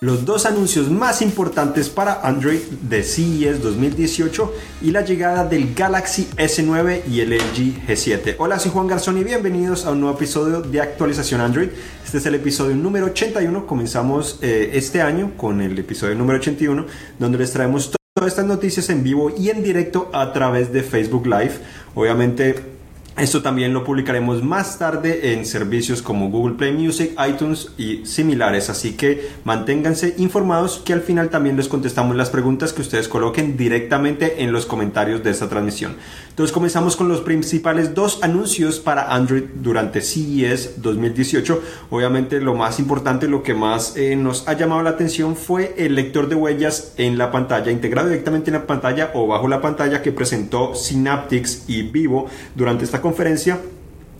los 0.00 0.26
dos 0.26 0.44
anuncios 0.44 0.90
más 0.90 1.22
importantes 1.22 1.88
para 1.88 2.20
Android 2.20 2.60
de 2.82 3.02
CES 3.02 3.62
2018 3.62 4.52
y 4.82 4.90
la 4.90 5.00
llegada 5.00 5.46
del 5.46 5.74
Galaxy 5.74 6.28
S9 6.36 7.06
y 7.08 7.20
el 7.20 7.30
LG 7.30 7.86
G7. 7.88 8.34
Hola, 8.38 8.58
soy 8.58 8.72
Juan 8.72 8.88
Garzón 8.88 9.16
y 9.16 9.24
bienvenidos 9.24 9.86
a 9.86 9.92
un 9.92 10.00
nuevo 10.00 10.16
episodio 10.16 10.60
de 10.60 10.82
actualización 10.82 11.40
Android. 11.40 11.70
Este 12.04 12.18
es 12.18 12.26
el 12.26 12.34
episodio 12.34 12.76
número 12.76 13.06
81. 13.06 13.66
Comenzamos 13.66 14.38
eh, 14.42 14.72
este 14.74 15.00
año 15.00 15.32
con 15.34 15.62
el 15.62 15.78
episodio 15.78 16.14
número 16.14 16.40
81, 16.40 16.84
donde 17.18 17.38
les 17.38 17.52
traemos 17.52 17.90
todas 18.14 18.32
estas 18.32 18.44
noticias 18.44 18.90
en 18.90 19.02
vivo 19.02 19.32
y 19.34 19.48
en 19.48 19.62
directo 19.62 20.10
a 20.12 20.30
través 20.34 20.74
de 20.74 20.82
Facebook 20.82 21.26
Live. 21.26 21.54
Obviamente 21.94 22.75
esto 23.16 23.40
también 23.40 23.72
lo 23.72 23.82
publicaremos 23.82 24.42
más 24.42 24.78
tarde 24.78 25.32
en 25.32 25.46
servicios 25.46 26.02
como 26.02 26.28
Google 26.28 26.56
Play 26.56 26.72
Music, 26.72 27.12
iTunes 27.26 27.72
y 27.78 28.04
similares, 28.04 28.68
así 28.68 28.92
que 28.92 29.30
manténganse 29.44 30.14
informados 30.18 30.82
que 30.84 30.92
al 30.92 31.00
final 31.00 31.30
también 31.30 31.56
les 31.56 31.68
contestamos 31.68 32.14
las 32.14 32.28
preguntas 32.28 32.74
que 32.74 32.82
ustedes 32.82 33.08
coloquen 33.08 33.56
directamente 33.56 34.42
en 34.42 34.52
los 34.52 34.66
comentarios 34.66 35.24
de 35.24 35.30
esta 35.30 35.48
transmisión. 35.48 35.96
Entonces 36.28 36.52
comenzamos 36.52 36.96
con 36.96 37.08
los 37.08 37.22
principales 37.22 37.94
dos 37.94 38.22
anuncios 38.22 38.80
para 38.80 39.14
Android 39.14 39.44
durante 39.54 40.02
CES 40.02 40.82
2018. 40.82 41.62
Obviamente 41.88 42.42
lo 42.42 42.54
más 42.54 42.78
importante, 42.78 43.28
lo 43.28 43.42
que 43.42 43.54
más 43.54 43.96
eh, 43.96 44.14
nos 44.16 44.46
ha 44.46 44.52
llamado 44.52 44.82
la 44.82 44.90
atención 44.90 45.36
fue 45.36 45.74
el 45.78 45.94
lector 45.94 46.28
de 46.28 46.34
huellas 46.34 46.92
en 46.98 47.16
la 47.16 47.30
pantalla, 47.30 47.72
integrado 47.72 48.08
directamente 48.08 48.50
en 48.50 48.58
la 48.58 48.66
pantalla 48.66 49.12
o 49.14 49.26
bajo 49.26 49.48
la 49.48 49.62
pantalla 49.62 50.02
que 50.02 50.12
presentó 50.12 50.74
Synaptics 50.74 51.64
y 51.66 51.80
Vivo 51.80 52.26
durante 52.54 52.84
esta 52.84 53.00
conferencia. 53.06 53.60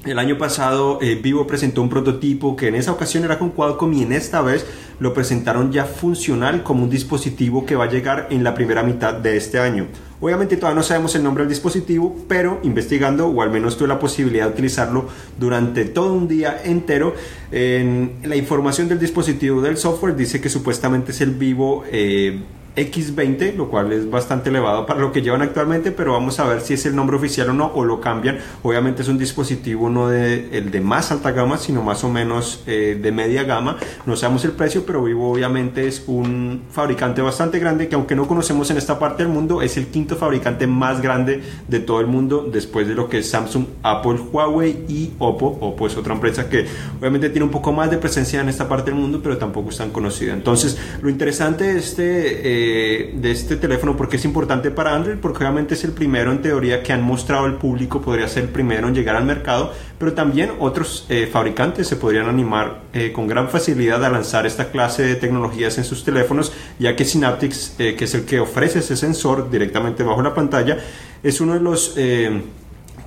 El 0.05 0.21
año 0.21 0.39
pasado 0.39 1.01
eh, 1.03 1.19
Vivo 1.21 1.45
presentó 1.49 1.83
un 1.83 1.89
prototipo 1.89 2.55
que 2.55 2.69
en 2.69 2.77
esa 2.77 2.93
ocasión 2.93 3.25
era 3.25 3.37
con 3.37 3.51
Qualcomm 3.51 3.93
y 3.95 4.05
en 4.05 4.13
esta 4.13 4.43
vez 4.43 4.65
lo 5.01 5.13
presentaron 5.13 5.73
ya 5.73 5.87
funcional 5.87 6.63
como 6.63 6.85
un 6.85 6.91
dispositivo 6.91 7.67
que 7.67 7.75
va 7.75 7.87
a 7.87 7.91
llegar 7.91 8.29
en 8.31 8.45
la 8.45 8.55
primera 8.55 8.85
mitad 8.85 9.15
de 9.15 9.37
este 9.37 9.59
año. 9.59 9.89
Obviamente 10.21 10.57
todavía 10.57 10.77
no 10.77 10.85
sabemos 10.85 11.17
el 11.17 11.25
nombre 11.25 11.43
del 11.43 11.49
dispositivo, 11.49 12.17
pero 12.29 12.61
investigando 12.63 13.27
o 13.27 13.43
al 13.43 13.51
menos 13.51 13.77
tuve 13.77 13.89
la 13.89 13.99
posibilidad 13.99 14.47
de 14.47 14.53
utilizarlo 14.53 15.09
durante 15.37 15.85
todo 15.85 16.13
un 16.13 16.29
día 16.29 16.61
entero. 16.63 17.15
En 17.51 18.13
la 18.23 18.37
información 18.37 18.87
del 18.87 19.01
dispositivo 19.01 19.61
del 19.61 19.77
software 19.77 20.15
dice 20.15 20.41
que 20.41 20.49
supuestamente 20.49 21.11
es 21.11 21.21
el 21.23 21.33
Vivo 21.33 21.83
eh, 21.91 22.41
X20, 22.77 23.55
lo 23.55 23.71
cual 23.71 23.91
es 23.93 24.09
bastante 24.11 24.51
elevado 24.51 24.85
para 24.85 25.01
lo 25.01 25.11
que 25.11 25.23
llevan 25.23 25.41
actualmente, 25.41 25.93
pero 25.93 26.13
vamos 26.13 26.39
a 26.39 26.45
ver 26.45 26.61
si 26.61 26.75
es 26.75 26.85
el 26.85 26.95
nombre 26.95 27.17
oficial 27.17 27.49
o 27.51 27.55
no, 27.55 27.73
o 27.75 27.85
lo 27.85 28.01
cambian. 28.01 28.39
Obviamente 28.63 29.03
es 29.03 29.09
un 29.09 29.17
dispositivo 29.19 29.89
no 29.89 30.09
de, 30.09 30.51
el 30.53 30.71
de 30.71 30.81
más 30.83 31.11
alta 31.11 31.33
gama, 31.33 31.57
sino 31.57 31.83
más 31.83 32.05
o 32.05 32.11
menos 32.11 32.63
eh, 32.67 32.99
de 33.01 33.13
media 33.13 33.45
gama. 33.45 33.79
No 34.05 34.15
sabemos 34.15 34.45
el 34.45 34.53
precio, 34.53 34.85
pero 34.85 35.03
Vivo 35.03 35.33
obviamente 35.33 35.89
es 35.89 36.05
un 36.07 36.63
fabricante 36.71 37.23
bastante 37.23 37.59
grande 37.59 37.89
que 37.89 37.95
aunque 37.95 38.15
no 38.15 38.29
conocemos 38.29 38.71
en 38.71 38.77
esta 38.77 38.99
parte 38.99 39.23
del 39.23 39.33
mundo, 39.33 39.63
es 39.63 39.79
el 39.79 39.87
quinto 39.87 40.17
fabricante 40.17 40.67
más 40.67 41.01
grande 41.01 41.43
de 41.67 41.81
todo 41.81 42.01
el 42.01 42.07
mundo 42.07 42.47
después 42.53 42.87
de 42.87 42.95
lo 42.95 43.09
que 43.09 43.19
es 43.19 43.31
Samsung, 43.31 43.65
Apple, 43.83 44.19
Huawei 44.31 44.85
y 44.87 45.13
Oppo. 45.19 45.57
Oppo 45.61 45.87
es 45.87 45.97
otra 45.97 46.13
empresa 46.13 46.51
que 46.51 46.67
obviamente 47.01 47.31
tiene 47.31 47.45
un 47.45 47.51
poco 47.51 47.73
más 47.73 47.91
de 47.91 47.97
presencia 47.97 48.43
en 48.43 48.51
esta 48.51 48.69
parte 48.69 48.91
del 48.91 49.01
mundo, 49.01 49.21
pero 49.23 49.39
tampoco 49.39 49.71
es 49.71 49.79
tan 49.79 49.91
conocida. 49.91 50.35
Entonces, 50.35 50.77
lo 51.01 51.09
interesante 51.09 51.65
de 51.65 51.79
este... 51.79 52.65
Eh, 52.65 52.66
de, 52.67 53.31
este 53.31 53.57
teléfono, 53.57 53.97
porque 53.97 54.17
es 54.17 54.25
importante 54.25 54.71
para 54.71 54.95
Android, 54.95 55.17
porque 55.21 55.39
obviamente 55.39 55.75
es 55.75 55.85
el 55.85 55.93
primero 55.93 56.33
en 56.33 56.43
teoría 56.43 56.83
que 56.83 56.93
han 56.93 57.03
mostrado 57.03 57.45
al 57.45 57.57
público, 57.57 58.01
podría 58.01 58.29
ser 58.29 58.45
el 58.45 58.49
primero 58.51 58.89
en 58.89 58.95
llegar 58.95 59.17
al 59.17 59.25
mercado, 59.25 59.73
pero 59.99 60.13
también 60.13 60.53
otros 60.59 61.07
eh, 61.09 61.29
fabricantes 61.31 61.89
se 61.89 61.97
podrían 61.97 62.29
animar 62.29 62.83
eh, 62.93 63.13
con 63.13 63.27
gran 63.27 63.49
facilidad 63.49 64.05
a 64.05 64.11
lanzar 64.11 64.47
esta 64.47 64.71
clase 64.71 65.03
de 65.03 65.15
tecnologías 65.17 65.79
en 65.79 65.85
sus 65.85 66.05
teléfonos, 66.05 66.53
ya 66.79 66.97
que 66.97 67.05
Synaptics, 67.05 67.75
eh, 67.79 67.95
que 67.97 68.05
es 68.05 68.15
el 68.15 68.25
que 68.25 68.41
ofrece 68.41 68.81
ese 68.81 68.97
sensor 68.97 69.51
directamente 69.51 70.03
bajo 70.03 70.23
la 70.23 70.35
pantalla, 70.35 70.79
es 71.23 71.41
uno 71.41 71.55
de 71.55 71.61
los 71.61 71.97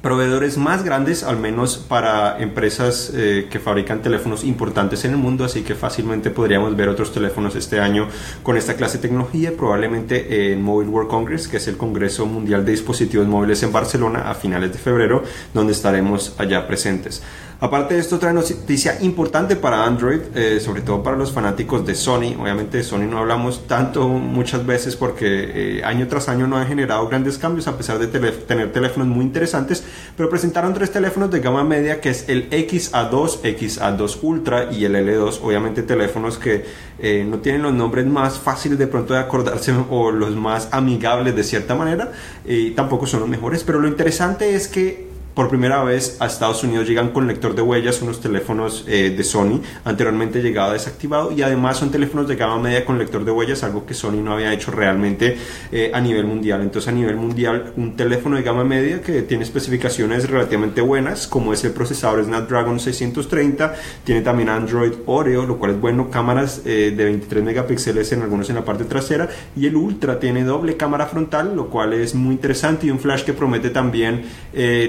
proveedores 0.01 0.57
más 0.57 0.83
grandes, 0.83 1.23
al 1.23 1.37
menos 1.37 1.77
para 1.77 2.39
empresas 2.39 3.11
eh, 3.13 3.47
que 3.49 3.59
fabrican 3.59 4.01
teléfonos 4.01 4.43
importantes 4.43 5.03
en 5.05 5.11
el 5.11 5.17
mundo, 5.17 5.43
así 5.43 5.61
que 5.61 5.75
fácilmente 5.75 6.29
podríamos 6.29 6.75
ver 6.75 6.89
otros 6.89 7.11
teléfonos 7.11 7.55
este 7.55 7.79
año 7.79 8.07
con 8.43 8.57
esta 8.57 8.75
clase 8.75 8.97
de 8.97 9.03
tecnología, 9.03 9.53
probablemente 9.57 10.51
en 10.51 10.61
Mobile 10.61 10.89
World 10.89 11.09
Congress, 11.09 11.47
que 11.47 11.57
es 11.57 11.67
el 11.67 11.77
Congreso 11.77 12.25
Mundial 12.25 12.65
de 12.65 12.71
Dispositivos 12.71 13.27
Móviles 13.27 13.61
en 13.63 13.71
Barcelona 13.71 14.29
a 14.29 14.35
finales 14.35 14.71
de 14.71 14.79
febrero, 14.79 15.23
donde 15.53 15.73
estaremos 15.73 16.35
allá 16.37 16.67
presentes. 16.67 17.21
Aparte 17.61 17.95
de 17.95 17.99
esto, 17.99 18.15
otra 18.15 18.31
noticia 18.31 18.99
importante 19.01 19.57
para 19.57 19.83
Android, 19.83 20.21
eh, 20.33 20.61
sobre 20.61 20.81
todo 20.81 21.03
para 21.03 21.17
los 21.17 21.33
fanáticos 21.33 21.85
de 21.85 21.93
Sony. 21.93 22.33
Obviamente 22.39 22.77
de 22.77 22.83
Sony 22.83 22.99
no 22.99 23.17
hablamos 23.17 23.67
tanto 23.67 24.07
muchas 24.07 24.65
veces 24.65 24.95
porque 24.95 25.79
eh, 25.79 25.83
año 25.83 26.07
tras 26.07 26.29
año 26.29 26.47
no 26.47 26.55
han 26.55 26.67
generado 26.67 27.05
grandes 27.09 27.37
cambios 27.37 27.67
a 27.67 27.75
pesar 27.75 27.99
de 27.99 28.07
tener 28.07 28.71
teléfonos 28.71 29.09
muy 29.09 29.25
interesantes, 29.25 29.83
pero 30.15 30.29
presentaron 30.29 30.73
tres 30.73 30.89
teléfonos 30.89 31.31
de 31.31 31.41
gama 31.41 31.65
media 31.65 31.99
que 31.99 32.11
es 32.11 32.29
el 32.29 32.49
XA2, 32.49 33.41
XA2 33.41 34.19
Ultra 34.21 34.71
y 34.71 34.85
el 34.85 34.95
L2. 34.95 35.39
Obviamente 35.43 35.83
teléfonos 35.83 36.37
que 36.37 36.63
eh, 36.97 37.25
no 37.29 37.39
tienen 37.39 37.61
los 37.61 37.73
nombres 37.73 38.05
más 38.05 38.39
fáciles 38.39 38.79
de 38.79 38.87
pronto 38.87 39.13
de 39.13 39.19
acordarse 39.19 39.73
o 39.89 40.11
los 40.11 40.33
más 40.33 40.69
amigables 40.71 41.35
de 41.35 41.43
cierta 41.43 41.75
manera 41.75 42.13
y 42.45 42.71
tampoco 42.71 43.05
son 43.05 43.19
los 43.19 43.27
mejores, 43.27 43.65
pero 43.65 43.81
lo 43.81 43.89
interesante 43.89 44.55
es 44.55 44.69
que 44.69 45.08
por 45.39 45.47
primera 45.47 45.81
vez 45.85 46.17
a 46.19 46.25
Estados 46.25 46.65
Unidos 46.65 46.85
llegan 46.85 47.11
con 47.11 47.25
lector 47.25 47.55
de 47.55 47.61
huellas 47.61 48.01
unos 48.01 48.19
teléfonos 48.19 48.83
eh, 48.89 49.13
de 49.15 49.23
Sony, 49.23 49.61
anteriormente 49.85 50.41
llegaba 50.41 50.73
desactivado 50.73 51.31
y 51.31 51.41
además 51.41 51.77
son 51.77 51.91
teléfonos 51.91 52.27
de 52.27 52.35
gama 52.35 52.59
media 52.59 52.83
con 52.83 52.97
lector 52.97 53.23
de 53.23 53.31
huellas, 53.31 53.63
algo 53.63 53.85
que 53.85 53.93
Sony 53.93 54.21
no 54.21 54.33
había 54.33 54.51
hecho 54.51 54.69
realmente 54.71 55.37
eh, 55.71 55.91
a 55.93 56.01
nivel 56.01 56.25
mundial. 56.25 56.61
Entonces 56.61 56.89
a 56.89 56.91
nivel 56.91 57.15
mundial 57.15 57.71
un 57.77 57.95
teléfono 57.95 58.35
de 58.35 58.41
gama 58.41 58.65
media 58.65 59.01
que 59.01 59.21
tiene 59.21 59.45
especificaciones 59.45 60.29
relativamente 60.29 60.81
buenas, 60.81 61.25
como 61.25 61.53
es 61.53 61.63
el 61.63 61.71
procesador 61.71 62.21
Snapdragon 62.21 62.77
630, 62.77 63.75
tiene 64.03 64.19
también 64.19 64.49
Android 64.49 64.91
Oreo, 65.05 65.45
lo 65.45 65.57
cual 65.57 65.71
es 65.71 65.79
bueno, 65.79 66.09
cámaras 66.09 66.63
eh, 66.65 66.93
de 66.93 67.03
23 67.05 67.45
megapíxeles 67.45 68.11
en 68.11 68.23
algunos 68.23 68.49
en 68.49 68.57
la 68.57 68.65
parte 68.65 68.83
trasera 68.83 69.29
y 69.55 69.67
el 69.67 69.77
Ultra 69.77 70.19
tiene 70.19 70.43
doble 70.43 70.75
cámara 70.75 71.05
frontal, 71.05 71.55
lo 71.55 71.69
cual 71.69 71.93
es 71.93 72.13
muy 72.13 72.33
interesante 72.33 72.87
y 72.87 72.91
un 72.91 72.99
flash 72.99 73.23
que 73.23 73.31
promete 73.31 73.69
también 73.69 74.25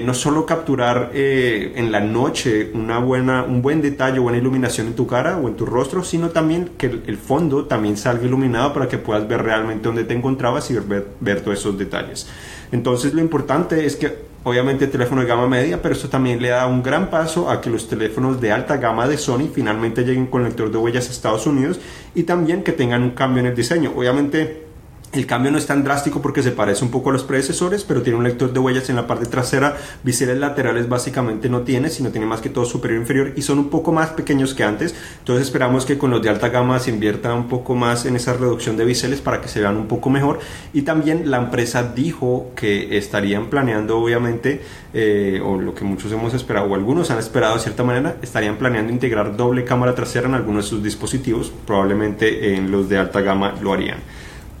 no 0.03 0.13
solo 0.13 0.40
capturar 0.45 1.11
eh, 1.13 1.73
en 1.75 1.91
la 1.91 1.99
noche 1.99 2.71
una 2.73 2.99
buena, 2.99 3.43
un 3.43 3.61
buen 3.61 3.81
detalle, 3.81 4.19
buena 4.19 4.37
iluminación 4.37 4.87
en 4.87 4.95
tu 4.95 5.07
cara 5.07 5.37
o 5.37 5.47
en 5.47 5.55
tu 5.55 5.65
rostro, 5.65 6.03
sino 6.03 6.29
también 6.29 6.71
que 6.77 6.87
el, 6.87 7.17
fondo 7.17 7.65
también 7.65 7.97
salga 7.97 8.25
iluminado 8.25 8.73
para 8.73 8.87
que 8.87 8.97
puedas 8.97 9.27
ver 9.27 9.43
realmente 9.43 9.83
dónde 9.83 10.03
te 10.03 10.13
encontrabas 10.13 10.69
y 10.71 10.75
ver, 10.75 11.07
ver 11.19 11.41
todos 11.41 11.59
esos 11.59 11.77
detalles. 11.77 12.27
Entonces 12.71 13.13
lo 13.13 13.21
importante 13.21 13.85
es 13.85 13.95
que 13.95 14.31
obviamente 14.43 14.87
teléfono 14.87 15.21
de 15.21 15.27
gama 15.27 15.47
media, 15.47 15.81
pero 15.81 15.93
esto 15.93 16.09
también 16.09 16.41
le 16.41 16.49
da 16.49 16.65
un 16.65 16.81
gran 16.81 17.09
paso 17.09 17.49
a 17.49 17.61
que 17.61 17.69
los 17.69 17.87
teléfonos 17.87 18.41
de 18.41 18.51
alta 18.51 18.77
gama 18.77 19.07
de 19.07 19.17
Sony 19.17 19.49
finalmente 19.53 20.03
lleguen 20.03 20.27
con 20.27 20.43
lector 20.43 20.71
de 20.71 20.77
huellas 20.77 21.07
a 21.07 21.11
Estados 21.11 21.45
Unidos 21.45 21.79
y 22.15 22.23
también 22.23 22.63
que 22.63 22.71
tengan 22.71 23.03
un 23.03 23.11
cambio 23.11 23.41
en 23.41 23.47
el 23.47 23.55
diseño. 23.55 23.93
Obviamente 23.95 24.70
el 25.13 25.25
cambio 25.25 25.51
no 25.51 25.57
es 25.57 25.65
tan 25.65 25.83
drástico 25.83 26.21
porque 26.21 26.41
se 26.41 26.51
parece 26.51 26.85
un 26.85 26.91
poco 26.91 27.09
a 27.09 27.13
los 27.13 27.23
predecesores, 27.23 27.83
pero 27.83 28.01
tiene 28.01 28.17
un 28.17 28.23
lector 28.23 28.53
de 28.53 28.59
huellas 28.59 28.89
en 28.89 28.95
la 28.95 29.07
parte 29.07 29.25
trasera. 29.25 29.75
Biseles 30.03 30.37
laterales 30.37 30.87
básicamente 30.87 31.49
no 31.49 31.61
tiene, 31.61 31.89
sino 31.89 32.11
tiene 32.11 32.25
más 32.25 32.39
que 32.39 32.49
todo 32.49 32.63
superior 32.63 32.97
e 32.97 33.01
inferior 33.01 33.33
y 33.35 33.41
son 33.41 33.59
un 33.59 33.69
poco 33.69 33.91
más 33.91 34.11
pequeños 34.11 34.53
que 34.53 34.63
antes. 34.63 34.95
Entonces 35.19 35.47
esperamos 35.47 35.85
que 35.85 35.97
con 35.97 36.11
los 36.11 36.21
de 36.21 36.29
alta 36.29 36.47
gama 36.47 36.79
se 36.79 36.91
invierta 36.91 37.33
un 37.33 37.49
poco 37.49 37.75
más 37.75 38.05
en 38.05 38.15
esa 38.15 38.33
reducción 38.33 38.77
de 38.77 38.85
biseles 38.85 39.19
para 39.19 39.41
que 39.41 39.49
se 39.49 39.59
vean 39.59 39.75
un 39.75 39.87
poco 39.87 40.09
mejor. 40.09 40.39
Y 40.73 40.83
también 40.83 41.29
la 41.29 41.37
empresa 41.37 41.83
dijo 41.83 42.51
que 42.55 42.97
estarían 42.97 43.49
planeando, 43.49 43.97
obviamente, 43.99 44.61
eh, 44.93 45.41
o 45.43 45.59
lo 45.59 45.75
que 45.75 45.83
muchos 45.83 46.09
hemos 46.13 46.33
esperado, 46.33 46.67
o 46.67 46.75
algunos 46.75 47.11
han 47.11 47.19
esperado 47.19 47.55
de 47.55 47.59
cierta 47.59 47.83
manera, 47.83 48.15
estarían 48.21 48.55
planeando 48.55 48.93
integrar 48.93 49.35
doble 49.35 49.65
cámara 49.65 49.93
trasera 49.93 50.29
en 50.29 50.35
algunos 50.35 50.63
de 50.63 50.69
sus 50.69 50.81
dispositivos. 50.81 51.51
Probablemente 51.67 52.55
en 52.55 52.71
los 52.71 52.87
de 52.87 52.97
alta 52.97 53.19
gama 53.19 53.55
lo 53.61 53.73
harían. 53.73 53.97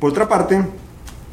Por 0.01 0.09
otra 0.09 0.27
parte, 0.27 0.59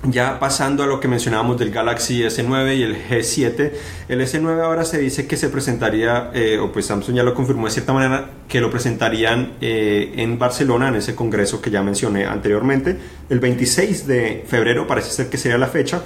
ya 0.03 0.39
pasando 0.39 0.83
a 0.83 0.87
lo 0.87 1.01
que 1.01 1.09
mencionábamos 1.09 1.59
del 1.59 1.71
Galaxy 1.71 2.21
S9 2.21 2.77
y 2.77 2.83
el 2.83 2.97
G7, 3.09 3.73
el 4.11 4.21
S9 4.21 4.63
ahora 4.63 4.85
se 4.85 4.99
dice 4.99 5.27
que 5.27 5.39
se 5.39 5.49
presentaría, 5.49 6.31
eh, 6.35 6.59
o 6.59 6.71
pues 6.71 6.85
Samsung 6.85 7.17
ya 7.17 7.23
lo 7.23 7.33
confirmó 7.33 7.65
de 7.65 7.73
cierta 7.73 7.95
manera, 7.95 8.29
que 8.47 8.61
lo 8.61 8.71
presentarían 8.71 9.55
eh, 9.63 10.13
en 10.19 10.39
Barcelona, 10.39 10.89
en 10.89 10.97
ese 10.97 11.15
congreso 11.15 11.63
que 11.63 11.71
ya 11.71 11.83
mencioné 11.83 12.27
anteriormente. 12.27 12.99
El 13.31 13.41
26 13.41 14.07
de 14.07 14.45
febrero 14.47 14.87
parece 14.87 15.13
ser 15.13 15.31
que 15.31 15.39
sería 15.39 15.57
la 15.57 15.69
fecha, 15.69 16.03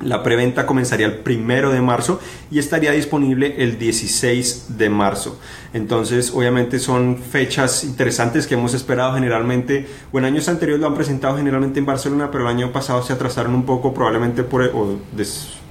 la 0.00 0.22
preventa 0.22 0.66
comenzaría 0.66 1.06
el 1.06 1.18
primero 1.18 1.70
de 1.70 1.80
marzo 1.80 2.20
y 2.50 2.58
estaría 2.58 2.92
disponible 2.92 3.54
el 3.58 3.78
16 3.78 4.76
de 4.76 4.90
marzo. 4.90 5.38
Entonces, 5.72 6.32
obviamente 6.34 6.78
son 6.78 7.18
fechas 7.18 7.84
interesantes 7.84 8.46
que 8.46 8.54
hemos 8.54 8.74
esperado 8.74 9.14
generalmente. 9.14 9.86
Bueno, 10.12 10.26
años 10.26 10.48
anteriores 10.48 10.80
lo 10.80 10.86
han 10.88 10.94
presentado 10.94 11.36
generalmente 11.36 11.78
en 11.78 11.86
Barcelona, 11.86 12.30
pero 12.30 12.44
el 12.44 12.54
año 12.54 12.72
pasado 12.72 13.02
se 13.02 13.12
atrasaron 13.12 13.54
un 13.54 13.64
poco, 13.64 13.94
probablemente 13.94 14.42
por, 14.42 14.70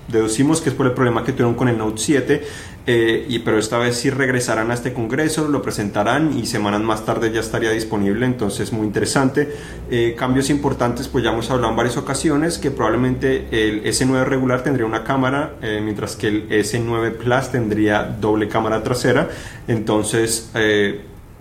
deducimos 0.08 0.62
que 0.62 0.70
es 0.70 0.76
por 0.76 0.86
el 0.86 0.94
problema 0.94 1.24
que 1.24 1.32
tuvieron 1.32 1.56
con 1.56 1.68
el 1.68 1.78
Note 1.78 1.98
7, 1.98 2.44
eh, 2.88 3.26
y, 3.28 3.40
pero 3.40 3.58
esta 3.58 3.80
vez 3.80 3.98
sí 3.98 4.12
regresarán 4.12 4.70
a 4.70 4.76
este 4.76 4.94
congreso, 4.94 5.48
lo 5.48 5.62
presentarán 5.64 6.38
y 6.38 6.46
semanas 6.46 6.82
más 6.82 7.04
tarde 7.04 7.32
ya 7.32 7.40
estaría 7.40 7.72
disponible, 7.72 8.26
entonces 8.26 8.72
muy 8.72 8.86
interesante. 8.86 9.52
Eh, 9.90 10.16
cambios 10.18 10.52
importantes, 10.52 11.08
pues 11.08 11.24
ya 11.24 11.32
hemos 11.32 11.50
hablado 11.50 11.72
en 11.72 11.78
varias 11.78 11.98
ocasiones, 11.98 12.60
que 12.60 12.70
probablemente 12.70 13.48
el 13.52 13.84
S9 13.86 14.26
regular 14.26 14.64
tendría 14.64 14.86
una 14.86 15.04
cámara, 15.04 15.56
eh, 15.62 15.80
mientras 15.84 16.16
que 16.16 16.28
el 16.28 16.50
S9 16.50 17.12
Plus 17.18 17.50
tendría 17.52 18.04
doble 18.04 18.48
cámara 18.48 18.84
trasera, 18.84 19.30
entonces 19.68 20.52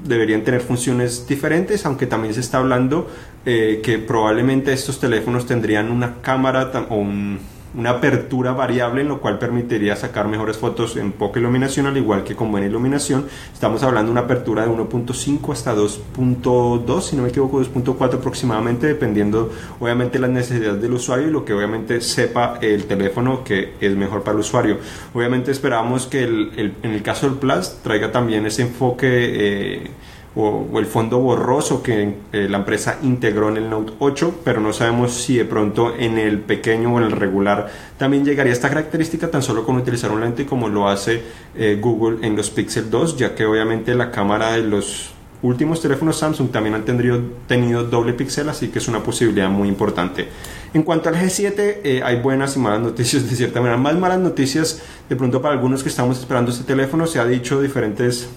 deberían 0.02 0.42
tener 0.42 0.60
funciones 0.60 1.26
diferentes, 1.26 1.84
aunque 1.86 2.06
también 2.06 2.34
se 2.34 2.40
está 2.40 2.58
hablando 2.58 3.08
que 3.44 4.04
probablemente 4.06 4.72
estos 4.72 4.98
teléfonos 4.98 5.46
tendrían 5.46 5.90
una 5.90 6.20
cámara 6.22 6.70
o 6.88 6.96
un 6.96 7.38
una 7.76 7.90
apertura 7.90 8.52
variable, 8.52 9.02
en 9.02 9.08
lo 9.08 9.20
cual 9.20 9.38
permitiría 9.38 9.96
sacar 9.96 10.28
mejores 10.28 10.56
fotos 10.56 10.96
en 10.96 11.12
poca 11.12 11.40
iluminación, 11.40 11.86
al 11.86 11.96
igual 11.96 12.24
que 12.24 12.34
con 12.36 12.50
buena 12.50 12.66
iluminación. 12.66 13.26
Estamos 13.52 13.82
hablando 13.82 14.06
de 14.06 14.12
una 14.12 14.20
apertura 14.22 14.62
de 14.62 14.70
1.5 14.70 15.52
hasta 15.52 15.74
2.2, 15.74 17.00
si 17.02 17.16
no 17.16 17.22
me 17.22 17.28
equivoco, 17.30 17.60
2.4 17.60 18.14
aproximadamente, 18.14 18.86
dependiendo 18.86 19.52
obviamente 19.80 20.18
las 20.18 20.30
necesidades 20.30 20.80
del 20.80 20.92
usuario 20.92 21.28
y 21.28 21.30
lo 21.30 21.44
que 21.44 21.52
obviamente 21.52 22.00
sepa 22.00 22.58
el 22.60 22.84
teléfono 22.84 23.42
que 23.44 23.74
es 23.80 23.96
mejor 23.96 24.22
para 24.22 24.34
el 24.34 24.40
usuario. 24.40 24.78
Obviamente 25.12 25.50
esperamos 25.50 26.06
que 26.06 26.24
el, 26.24 26.74
en 26.82 26.90
el 26.90 27.02
caso 27.02 27.28
del 27.28 27.38
Plus 27.38 27.78
traiga 27.82 28.12
también 28.12 28.46
ese 28.46 28.62
enfoque. 28.62 29.08
Eh, 29.10 29.90
o, 30.36 30.78
el 30.78 30.86
fondo 30.86 31.18
borroso 31.18 31.82
que 31.82 32.14
eh, 32.32 32.48
la 32.48 32.58
empresa 32.58 32.98
integró 33.02 33.48
en 33.48 33.56
el 33.56 33.70
Note 33.70 33.92
8, 33.98 34.40
pero 34.44 34.60
no 34.60 34.72
sabemos 34.72 35.14
si 35.14 35.36
de 35.36 35.44
pronto 35.44 35.94
en 35.96 36.18
el 36.18 36.40
pequeño 36.40 36.94
o 36.94 36.98
en 36.98 37.04
el 37.04 37.12
regular 37.12 37.70
también 37.98 38.24
llegaría 38.24 38.52
esta 38.52 38.68
característica 38.68 39.30
tan 39.30 39.42
solo 39.42 39.64
con 39.64 39.76
utilizar 39.76 40.10
un 40.10 40.20
lente 40.20 40.46
como 40.46 40.68
lo 40.68 40.88
hace 40.88 41.22
eh, 41.56 41.78
Google 41.80 42.26
en 42.26 42.36
los 42.36 42.50
Pixel 42.50 42.90
2, 42.90 43.16
ya 43.16 43.34
que 43.34 43.46
obviamente 43.46 43.94
la 43.94 44.10
cámara 44.10 44.52
de 44.52 44.62
los 44.62 45.14
últimos 45.44 45.80
teléfonos 45.80 46.16
Samsung 46.16 46.50
también 46.50 46.74
han 46.74 46.84
tenido, 46.84 47.20
tenido 47.46 47.84
doble 47.84 48.14
píxel, 48.14 48.48
así 48.48 48.68
que 48.68 48.78
es 48.78 48.88
una 48.88 49.02
posibilidad 49.02 49.48
muy 49.48 49.68
importante. 49.68 50.26
En 50.72 50.82
cuanto 50.82 51.10
al 51.10 51.16
G7, 51.16 51.80
eh, 51.84 52.00
hay 52.02 52.20
buenas 52.20 52.56
y 52.56 52.58
malas 52.58 52.80
noticias 52.80 53.28
de 53.28 53.36
cierta 53.36 53.60
manera. 53.60 53.76
Más 53.76 53.96
malas 53.96 54.18
noticias, 54.18 54.82
de 55.08 55.16
pronto 55.16 55.40
para 55.42 55.54
algunos 55.54 55.82
que 55.82 55.90
estamos 55.90 56.18
esperando 56.18 56.50
este 56.50 56.64
teléfono, 56.64 57.06
se 57.06 57.20
ha 57.20 57.26
dicho 57.26 57.60
diferentes 57.60 58.28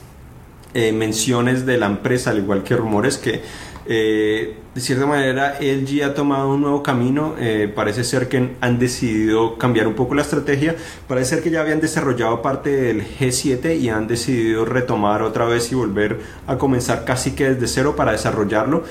eh, 0.77 0.91
menciones 0.91 1.65
de 1.65 1.79
la 1.79 1.88
empresa, 1.88 2.29
al 2.29 2.38
igual 2.38 2.62
que 2.62 2.75
rumores 2.75 3.18
que 3.18 3.41
eh, 3.88 4.56
de 4.75 4.79
cierta 4.79 5.07
manera 5.07 5.57
LG 5.59 6.03
ha 6.03 6.13
tomado 6.13 6.53
un 6.53 6.62
nuevo 6.62 6.83
camino, 6.83 7.33
eh, 7.39 7.68
parece 7.74 8.03
ser 8.03 8.27
que 8.27 8.51
han 8.62 8.77
decidido 8.77 9.57
cambiar 9.57 9.88
un 9.88 9.95
poco 9.95 10.13
la 10.13 10.21
estrategia, 10.21 10.75
parece 11.07 11.31
ser 11.31 11.44
que 11.44 11.50
ya 11.50 11.62
habían 11.62 11.81
desarrollado 11.81 12.44
parte 12.44 12.69
del 12.69 13.01
G7 13.01 13.79
y 13.79 13.89
han 13.89 14.06
decidido 14.06 14.65
retomar 14.65 15.24
otra 15.24 15.45
vez 15.45 15.71
y 15.71 15.75
volver 15.75 16.19
a 16.45 16.59
comenzar 16.59 17.06
casi 17.06 17.31
que 17.31 17.56
desde 17.56 17.68
cero 17.68 17.95
para 17.95 18.12
desarrollarlo 18.12 18.83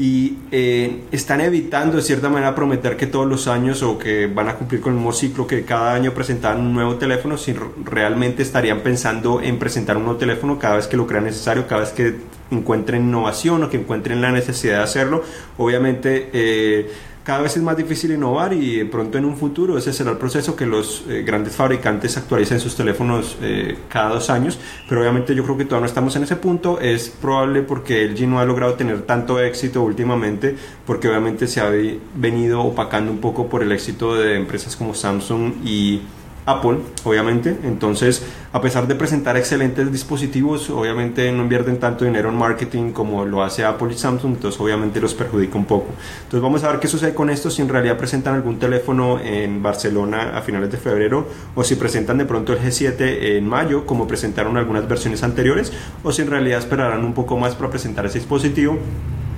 y 0.00 0.38
eh, 0.50 1.02
están 1.12 1.42
evitando 1.42 1.98
de 1.98 2.02
cierta 2.02 2.30
manera 2.30 2.54
prometer 2.54 2.96
que 2.96 3.06
todos 3.06 3.28
los 3.28 3.46
años 3.46 3.82
o 3.82 3.98
que 3.98 4.28
van 4.28 4.48
a 4.48 4.54
cumplir 4.54 4.80
con 4.80 4.94
el 4.94 4.96
mismo 4.96 5.12
ciclo 5.12 5.46
que 5.46 5.62
cada 5.66 5.92
año 5.92 6.14
presentan 6.14 6.58
un 6.58 6.72
nuevo 6.72 6.94
teléfono, 6.94 7.36
si 7.36 7.54
realmente 7.84 8.42
estarían 8.42 8.80
pensando 8.80 9.42
en 9.42 9.58
presentar 9.58 9.98
un 9.98 10.04
nuevo 10.04 10.18
teléfono 10.18 10.58
cada 10.58 10.76
vez 10.76 10.86
que 10.86 10.96
lo 10.96 11.06
crean 11.06 11.24
necesario, 11.24 11.66
cada 11.66 11.82
vez 11.82 11.90
que 11.90 12.16
encuentren 12.50 13.08
innovación 13.08 13.62
o 13.62 13.68
que 13.68 13.76
encuentren 13.76 14.22
la 14.22 14.32
necesidad 14.32 14.78
de 14.78 14.84
hacerlo. 14.84 15.22
Obviamente 15.58 16.30
eh, 16.32 16.90
cada 17.24 17.42
vez 17.42 17.56
es 17.56 17.62
más 17.62 17.76
difícil 17.76 18.12
innovar 18.12 18.52
y 18.52 18.76
de 18.76 18.86
pronto 18.86 19.18
en 19.18 19.24
un 19.24 19.36
futuro 19.36 19.76
ese 19.76 19.92
será 19.92 20.10
el 20.10 20.16
proceso 20.16 20.56
que 20.56 20.66
los 20.66 21.04
eh, 21.08 21.22
grandes 21.22 21.54
fabricantes 21.54 22.16
actualicen 22.16 22.60
sus 22.60 22.76
teléfonos 22.76 23.36
eh, 23.42 23.76
cada 23.88 24.10
dos 24.10 24.30
años, 24.30 24.58
pero 24.88 25.00
obviamente 25.02 25.34
yo 25.34 25.44
creo 25.44 25.56
que 25.56 25.64
todavía 25.64 25.82
no 25.82 25.86
estamos 25.86 26.16
en 26.16 26.22
ese 26.22 26.36
punto, 26.36 26.80
es 26.80 27.10
probable 27.10 27.62
porque 27.62 28.06
LG 28.06 28.26
no 28.26 28.40
ha 28.40 28.44
logrado 28.44 28.74
tener 28.74 29.02
tanto 29.02 29.38
éxito 29.38 29.82
últimamente, 29.82 30.56
porque 30.86 31.08
obviamente 31.08 31.46
se 31.46 31.60
ha 31.60 31.70
venido 32.14 32.62
opacando 32.62 33.12
un 33.12 33.18
poco 33.18 33.48
por 33.48 33.62
el 33.62 33.72
éxito 33.72 34.14
de 34.14 34.36
empresas 34.36 34.76
como 34.76 34.94
Samsung 34.94 35.52
y 35.64 36.02
Apple, 36.50 36.78
obviamente. 37.04 37.56
Entonces, 37.64 38.24
a 38.52 38.60
pesar 38.60 38.86
de 38.86 38.94
presentar 38.94 39.36
excelentes 39.36 39.92
dispositivos, 39.92 40.70
obviamente 40.70 41.30
no 41.32 41.42
invierten 41.42 41.78
tanto 41.78 42.04
dinero 42.04 42.30
en 42.30 42.36
marketing 42.36 42.92
como 42.92 43.24
lo 43.24 43.42
hace 43.42 43.64
Apple 43.64 43.92
y 43.92 43.96
Samsung, 43.96 44.34
entonces 44.34 44.60
obviamente 44.60 45.00
los 45.00 45.14
perjudica 45.14 45.56
un 45.56 45.64
poco. 45.64 45.88
Entonces 46.24 46.42
vamos 46.42 46.64
a 46.64 46.72
ver 46.72 46.80
qué 46.80 46.88
sucede 46.88 47.14
con 47.14 47.30
esto, 47.30 47.50
si 47.50 47.62
en 47.62 47.68
realidad 47.68 47.96
presentan 47.96 48.34
algún 48.34 48.58
teléfono 48.58 49.20
en 49.20 49.62
Barcelona 49.62 50.36
a 50.36 50.42
finales 50.42 50.70
de 50.72 50.78
febrero 50.78 51.26
o 51.54 51.62
si 51.62 51.76
presentan 51.76 52.18
de 52.18 52.24
pronto 52.24 52.52
el 52.52 52.58
G7 52.58 53.36
en 53.36 53.46
mayo, 53.46 53.86
como 53.86 54.08
presentaron 54.08 54.56
algunas 54.56 54.88
versiones 54.88 55.22
anteriores, 55.22 55.72
o 56.02 56.10
si 56.10 56.22
en 56.22 56.30
realidad 56.30 56.58
esperarán 56.58 57.04
un 57.04 57.14
poco 57.14 57.36
más 57.36 57.54
para 57.54 57.70
presentar 57.70 58.06
ese 58.06 58.18
dispositivo. 58.18 58.78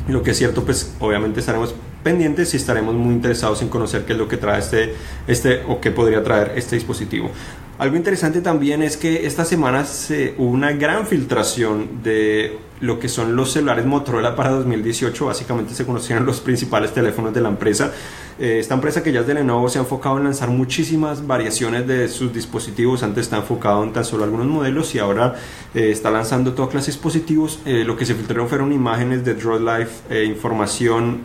Lo 0.09 0.23
que 0.23 0.33
es 0.33 0.39
cierto, 0.39 0.65
pues 0.65 0.95
obviamente 0.99 1.41
estaremos 1.41 1.75
pendientes 2.03 2.53
y 2.55 2.57
estaremos 2.57 2.95
muy 2.95 3.15
interesados 3.15 3.63
en 3.63 3.69
conocer 3.69 4.05
qué 4.05 4.13
es 4.13 4.19
lo 4.19 4.29
que 4.29 4.37
trae 4.37 4.59
este, 4.59 4.95
este 5.27 5.63
o 5.69 5.81
qué 5.81 5.91
podría 5.91 6.23
traer 6.23 6.53
este 6.57 6.75
dispositivo. 6.75 7.31
Algo 7.79 7.97
interesante 7.97 8.41
también 8.41 8.83
es 8.83 8.97
que 8.97 9.27
esta 9.27 9.45
semana 9.45 9.85
se, 9.85 10.35
hubo 10.39 10.51
una 10.51 10.73
gran 10.73 11.07
filtración 11.07 12.03
de 12.03 12.59
lo 12.83 12.99
que 12.99 13.09
son 13.09 13.37
los 13.37 13.53
celulares 13.53 13.87
Motorola 13.87 14.35
para 14.35 14.51
2018. 14.51 15.27
Básicamente 15.27 15.73
se 15.73 15.87
conocieron 15.87 16.27
los 16.27 16.41
principales 16.41 16.93
teléfonos 16.93 17.33
de 17.33 17.41
la 17.41 17.49
empresa. 17.49 17.93
Eh, 18.39 18.59
esta 18.59 18.75
empresa 18.75 19.05
que 19.05 19.13
ya 19.13 19.21
es 19.21 19.27
de 19.27 19.35
Lenovo 19.35 19.69
se 19.69 19.79
ha 19.79 19.83
enfocado 19.83 20.19
en 20.19 20.25
lanzar 20.25 20.49
muchísimas 20.51 21.25
variaciones 21.25 21.87
de 21.87 22.09
sus 22.09 22.33
dispositivos. 22.33 23.05
Antes 23.05 23.27
está 23.27 23.37
enfocado 23.37 23.85
en 23.85 23.93
tan 23.93 24.05
solo 24.05 24.25
algunos 24.25 24.49
modelos 24.49 24.95
y 24.97 24.99
ahora 24.99 25.37
eh, 25.75 25.91
está 25.93 26.11
lanzando 26.11 26.55
toda 26.55 26.69
clase 26.69 26.87
de 26.87 26.95
dispositivos. 26.95 27.61
Eh, 27.65 27.85
lo 27.85 27.97
que 27.97 28.05
se 28.05 28.17
filtraron 28.17 28.49
fueron 28.49 28.73
imágenes 28.73 29.25
de 29.25 29.35
Draw 29.35 29.61
Life, 29.61 30.25
información, 30.25 31.21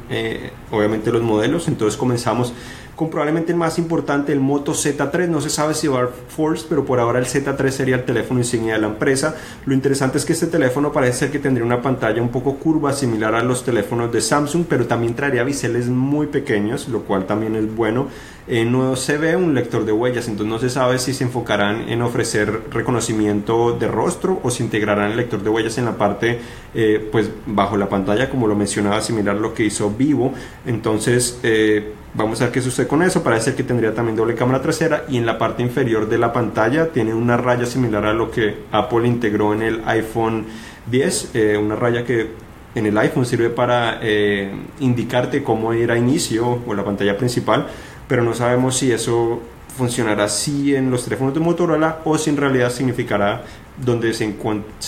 obviamente 0.71 1.11
los 1.11 1.23
modelos. 1.23 1.67
Entonces 1.67 1.97
comenzamos 1.97 2.53
con 2.97 3.11
probablemente 3.11 3.51
el 3.51 3.59
más 3.59 3.77
importante, 3.77 4.33
el 4.33 4.39
Moto 4.39 4.73
Z3. 4.73 5.29
No 5.29 5.39
se 5.39 5.51
sabe 5.51 5.75
si 5.75 5.87
va 5.87 6.01
a 6.01 6.07
Force, 6.07 6.65
pero 6.67 6.83
por 6.83 6.99
ahora 6.99 7.19
el 7.19 7.25
Z3 7.25 7.69
sería 7.69 7.95
el 7.95 8.05
teléfono 8.05 8.39
insignia 8.39 8.73
de 8.73 8.81
la 8.81 8.87
empresa. 8.87 9.35
Lo 9.67 9.75
interesante 9.75 10.17
es 10.17 10.25
que 10.25 10.33
este 10.33 10.47
teléfono 10.47 10.91
parece 10.91 11.19
ser 11.19 11.31
que 11.31 11.37
tendría 11.37 11.63
una 11.63 11.79
pantalla 11.79 12.19
un 12.23 12.29
poco 12.29 12.55
curva, 12.55 12.91
similar 12.93 13.35
a 13.35 13.43
los 13.43 13.63
teléfonos 13.63 14.11
de 14.11 14.19
Samsung, 14.19 14.65
pero 14.67 14.87
también 14.87 15.13
traería 15.13 15.43
biseles 15.43 15.87
muy 15.89 16.25
pequeños, 16.25 16.89
lo 16.89 17.03
cual 17.03 17.27
también 17.27 17.55
es 17.55 17.73
bueno. 17.73 18.07
Eh, 18.47 18.65
no 18.65 18.95
se 18.95 19.17
ve 19.17 19.35
un 19.35 19.53
lector 19.53 19.85
de 19.85 19.91
huellas, 19.91 20.27
entonces 20.27 20.49
no 20.49 20.57
se 20.57 20.69
sabe 20.69 20.97
si 20.99 21.13
se 21.13 21.25
enfocarán 21.25 21.89
en 21.89 22.01
ofrecer 22.01 22.61
reconocimiento 22.71 23.73
de 23.73 23.89
rostro 23.89 24.39
o 24.41 24.49
si 24.49 24.63
integrarán 24.63 25.11
el 25.11 25.17
lector 25.17 25.43
de 25.43 25.49
huellas 25.49 25.77
en 25.77 25.85
la 25.85 25.97
parte, 25.97 26.39
eh, 26.73 27.09
pues 27.11 27.29
bajo 27.45 27.77
la 27.77 27.89
pantalla, 27.89 28.29
como 28.29 28.47
lo 28.47 28.55
mencionaba, 28.55 29.01
similar 29.01 29.35
a 29.35 29.39
lo 29.39 29.53
que 29.53 29.65
hizo 29.65 29.91
Vivo. 29.91 30.33
Entonces, 30.65 31.39
eh, 31.43 31.93
Vamos 32.13 32.41
a 32.41 32.45
ver 32.45 32.53
qué 32.53 32.61
sucede 32.61 32.87
con 32.87 33.03
eso. 33.03 33.21
Parece 33.21 33.53
que 33.53 33.63
tendría 33.63 33.93
también 33.93 34.15
doble 34.15 34.35
cámara 34.35 34.61
trasera 34.61 35.03
y 35.07 35.17
en 35.17 35.25
la 35.25 35.37
parte 35.37 35.61
inferior 35.61 36.09
de 36.09 36.17
la 36.17 36.33
pantalla 36.33 36.87
tiene 36.87 37.13
una 37.13 37.37
raya 37.37 37.65
similar 37.65 38.05
a 38.05 38.13
lo 38.13 38.31
que 38.31 38.63
Apple 38.71 39.07
integró 39.07 39.53
en 39.53 39.61
el 39.61 39.81
iPhone 39.85 40.45
10. 40.89 41.31
Eh, 41.35 41.57
una 41.57 41.75
raya 41.75 42.03
que 42.03 42.31
en 42.75 42.85
el 42.85 42.97
iPhone 42.97 43.25
sirve 43.25 43.49
para 43.49 43.99
eh, 44.01 44.51
indicarte 44.79 45.43
cómo 45.43 45.73
ir 45.73 45.91
a 45.91 45.97
inicio 45.97 46.61
o 46.65 46.73
la 46.73 46.83
pantalla 46.83 47.17
principal, 47.17 47.67
pero 48.07 48.23
no 48.23 48.33
sabemos 48.33 48.77
si 48.77 48.91
eso 48.91 49.41
funcionará 49.77 50.25
así 50.25 50.75
en 50.75 50.89
los 50.89 51.03
teléfonos 51.03 51.33
de 51.33 51.39
Motorola 51.39 51.99
o 52.03 52.17
si 52.17 52.29
en 52.29 52.37
realidad 52.37 52.71
significará 52.71 53.43
donde 53.77 54.11
se, 54.13 54.25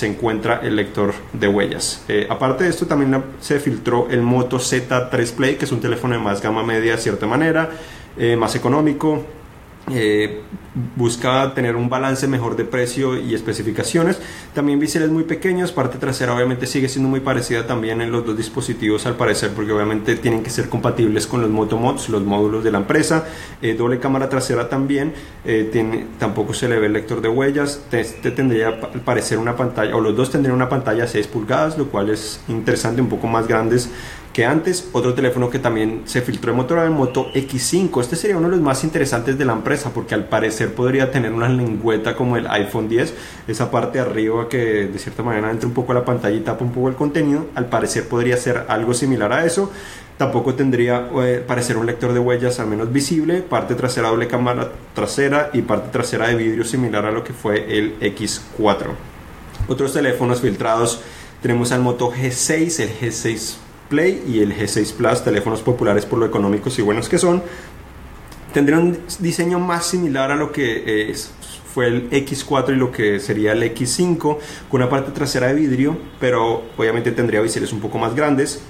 encuentra 0.08 0.62
el 0.63 0.75
lector 0.75 1.13
de 1.31 1.48
huellas. 1.48 2.03
Eh, 2.08 2.25
aparte 2.29 2.63
de 2.63 2.72
esto, 2.72 2.88
también 2.88 3.24
se 3.39 3.60
filtró 3.60 4.08
el 4.10 4.22
Moto 4.22 4.58
Z3 4.58 5.31
Play, 5.34 5.55
que 5.55 5.65
es 5.65 5.72
un 5.72 5.79
teléfono 5.79 6.15
de 6.15 6.19
más 6.19 6.41
gama 6.41 6.63
media 6.63 6.93
de 6.93 6.98
cierta 6.98 7.27
manera, 7.27 7.69
eh, 8.17 8.36
más 8.36 8.55
económico, 8.55 9.24
eh, 9.92 10.42
busca 10.96 11.54
tener 11.56 11.76
un 11.76 11.90
balance 11.90 12.28
mejor 12.28 12.56
de 12.56 12.64
precio 12.64 13.20
y 13.20 13.34
especificaciones. 13.34 14.20
También 14.54 14.80
biseles 14.80 15.10
muy 15.10 15.24
pequeños, 15.24 15.72
parte 15.72 15.98
trasera 15.98 16.36
obviamente 16.36 16.68
sigue 16.68 16.88
siendo 16.90 17.10
muy 17.10 17.22
parecida 17.22 17.66
también 17.66 18.02
en 18.02 18.12
los 18.12 18.26
dos 18.26 18.38
dispositivos 18.38 19.06
al 19.06 19.16
parecer, 19.16 19.52
porque 19.56 19.72
obviamente 19.72 20.16
tienen 20.16 20.44
que 20.44 20.50
ser 20.50 20.70
compatibles 20.70 21.26
con 21.28 21.42
los 21.42 21.50
Motomods, 21.50 22.10
los 22.10 22.24
módulos 22.24 22.64
de 22.64 22.72
la 22.72 22.80
empresa. 22.80 23.26
Eh, 23.62 23.74
doble 23.74 24.00
cámara 24.00 24.30
trasera 24.30 24.70
también, 24.70 25.14
eh, 25.44 25.70
tiene, 25.72 26.06
tampoco 26.20 26.54
se 26.54 26.70
le 26.70 26.80
ve 26.80 26.86
el 26.86 26.94
lector 26.94 27.22
de 27.22 27.30
huellas. 27.30 27.82
Este 27.92 28.32
tendría 28.32 28.68
al 28.68 29.02
parecer 29.02 29.38
una 29.38 29.56
pantalla, 29.56 29.96
o 29.96 30.02
los 30.02 30.16
dos 30.16 30.32
tendrían 30.32 30.56
una 30.56 30.70
pantalla 30.70 31.08
6 31.08 31.28
pulgadas, 31.28 31.78
lo 31.78 31.88
cual 31.88 32.10
es 32.10 32.42
interesante, 32.48 33.02
un 33.02 33.10
poco 33.10 33.28
más 33.28 33.48
grandes 33.48 33.90
antes. 34.46 34.89
Otro 34.93 35.13
teléfono 35.13 35.50
que 35.50 35.60
también 35.60 36.03
se 36.05 36.22
filtró 36.22 36.51
de 36.51 36.58
Motorola, 36.58 36.86
el 36.86 36.93
Moto 36.93 37.31
X5. 37.34 38.01
Este 38.01 38.15
sería 38.15 38.38
uno 38.38 38.48
de 38.48 38.55
los 38.55 38.63
más 38.63 38.84
interesantes 38.84 39.38
de 39.38 39.46
la 39.46 39.53
empresa 39.53 39.91
porque 39.93 40.15
al 40.15 40.25
parecer 40.25 40.74
podría 40.74 41.12
tener 41.12 41.31
una 41.31 41.50
lengüeta 41.50 42.15
como 42.15 42.38
el 42.38 42.48
iPhone 42.48 42.89
10. 42.89 43.13
Esa 43.48 43.72
parte 43.72 44.00
arriba 44.00 44.50
que 44.50 44.88
de 44.88 45.00
cierta 45.00 45.24
manera 45.24 45.51
entra 45.51 45.67
un 45.67 45.74
poco 45.74 45.91
a 45.91 45.96
la 45.96 46.05
pantalla 46.05 46.36
y 46.36 46.41
tapa 46.41 46.63
un 46.63 46.72
poco 46.72 46.89
el 46.89 46.96
contenido. 46.96 47.48
Al 47.55 47.67
parecer 47.67 48.08
podría 48.08 48.38
ser 48.38 48.65
algo 48.67 48.93
similar 48.93 49.31
a 49.34 49.46
eso. 49.46 49.72
Tampoco 50.17 50.53
tendría 50.53 51.08
eh, 51.24 51.43
parecer 51.46 51.77
un 51.77 51.86
lector 51.86 52.12
de 52.13 52.19
huellas 52.19 52.60
al 52.60 52.67
menos 52.67 52.91
visible, 52.91 53.41
parte 53.41 53.74
trasera 53.74 54.10
doble 54.10 54.27
cámara 54.27 54.69
trasera 54.93 55.50
y 55.53 55.62
parte 55.62 55.91
trasera 55.91 56.27
de 56.27 56.36
vidrio 56.36 56.65
similar 56.65 57.05
a 57.05 57.12
lo 57.12 57.24
que 57.24 57.31
fue 57.31 57.77
el 57.77 57.98
X4. 58.01 58.88
Otros 59.69 59.93
teléfonos 59.93 60.41
filtrados 60.41 61.01
tenemos 61.41 61.72
al 61.72 61.79
Moto 61.79 62.12
G6, 62.12 62.81
el 62.81 62.89
G6 63.00 63.69
Play 63.89 64.24
y 64.27 64.39
el 64.41 64.55
G6 64.55 64.93
Plus, 64.93 65.24
teléfonos 65.24 65.62
populares 65.62 66.05
por 66.05 66.19
lo 66.19 66.25
económicos 66.25 66.77
y 66.79 66.81
buenos 66.81 67.10
que 67.10 67.17
son. 67.17 67.43
Tendrían 68.53 68.81
un 68.81 69.00
diseño 69.19 69.60
más 69.60 69.86
similar 69.86 70.31
a 70.31 70.36
lo 70.36 70.51
que 70.51 71.13
fue 71.74 71.88
el 71.88 72.10
X4 72.10 72.74
y 72.74 72.75
lo 72.75 72.91
que 72.91 73.19
sería 73.19 73.51
el 73.51 73.63
X5, 73.63 74.38
con 74.69 74.81
una 74.81 74.89
parte 74.89 75.12
trasera 75.12 75.48
de 75.48 75.55
vidrio, 75.55 75.98
pero 76.19 76.63
obviamente 76.77 77.12
tendría 77.12 77.41
biseles 77.41 77.74
un 77.74 77.79
poco 77.79 77.98
más 77.98 78.15
grandes 78.15 78.62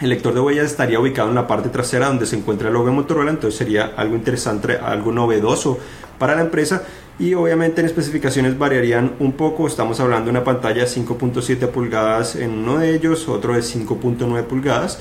el 0.00 0.10
lector 0.10 0.32
de 0.32 0.40
huellas 0.40 0.66
estaría 0.66 1.00
ubicado 1.00 1.28
en 1.28 1.34
la 1.34 1.48
parte 1.48 1.70
trasera 1.70 2.06
donde 2.06 2.24
se 2.24 2.36
encuentra 2.36 2.68
el 2.68 2.74
logo 2.74 2.86
de 2.86 2.92
Motorola, 2.92 3.30
entonces 3.30 3.58
sería 3.58 3.94
algo 3.96 4.14
interesante, 4.14 4.76
algo 4.76 5.10
novedoso 5.10 5.78
para 6.18 6.36
la 6.36 6.42
empresa 6.42 6.84
y 7.18 7.34
obviamente 7.34 7.80
en 7.80 7.86
especificaciones 7.86 8.56
variarían 8.56 9.14
un 9.18 9.32
poco, 9.32 9.66
estamos 9.66 9.98
hablando 9.98 10.26
de 10.26 10.30
una 10.30 10.44
pantalla 10.44 10.82
de 10.82 10.88
5.7 10.88 11.68
pulgadas 11.68 12.36
en 12.36 12.50
uno 12.50 12.78
de 12.78 12.94
ellos, 12.94 13.28
otro 13.28 13.54
de 13.54 13.60
5.9 13.60 14.44
pulgadas. 14.44 15.00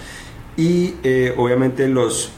Y 0.55 0.95
eh, 1.03 1.35
obviamente 1.37 1.87
los, 1.87 2.33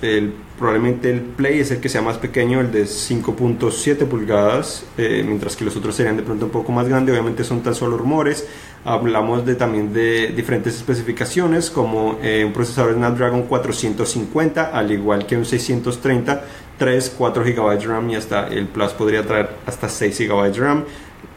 probablemente 0.60 1.10
el 1.10 1.22
Play 1.22 1.62
es 1.62 1.72
el 1.72 1.80
que 1.80 1.88
sea 1.88 2.02
más 2.02 2.18
pequeño, 2.18 2.60
el 2.60 2.72
de 2.72 2.84
5.7 2.84 4.06
pulgadas, 4.06 4.86
eh, 4.98 5.24
mientras 5.26 5.56
que 5.56 5.64
los 5.64 5.76
otros 5.78 5.96
serían 5.96 6.18
de 6.18 6.24
pronto 6.24 6.46
un 6.46 6.52
poco 6.52 6.74
más 6.74 6.88
grandes, 6.88 7.14
obviamente 7.14 7.46
son 7.46 7.64
tan 7.64 7.74
solo 7.74 7.98
rumores. 7.98 8.46
Hablamos 8.84 9.46
de, 9.46 9.56
también 9.56 9.94
de 9.94 10.28
diferentes 10.28 10.76
especificaciones 10.76 11.70
como 11.70 12.20
eh, 12.22 12.44
un 12.46 12.52
procesador 12.52 12.94
Snapdragon 12.94 13.44
450, 13.44 14.66
al 14.66 14.92
igual 14.92 15.26
que 15.26 15.38
un 15.38 15.46
630, 15.46 16.44
3, 16.78 17.16
4 17.18 17.44
GB 17.44 17.80
de 17.80 17.86
RAM 17.88 18.10
y 18.10 18.16
hasta 18.16 18.48
el 18.48 18.68
Plus 18.68 18.92
podría 18.92 19.26
traer 19.26 19.50
hasta 19.66 19.88
6 19.88 20.20
GB 20.20 20.52
de 20.52 20.60
RAM. 20.60 20.84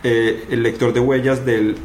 el 0.02 0.62
lector 0.62 0.92
de 0.92 1.00
huellas 1.00 1.46
del, 1.46 1.76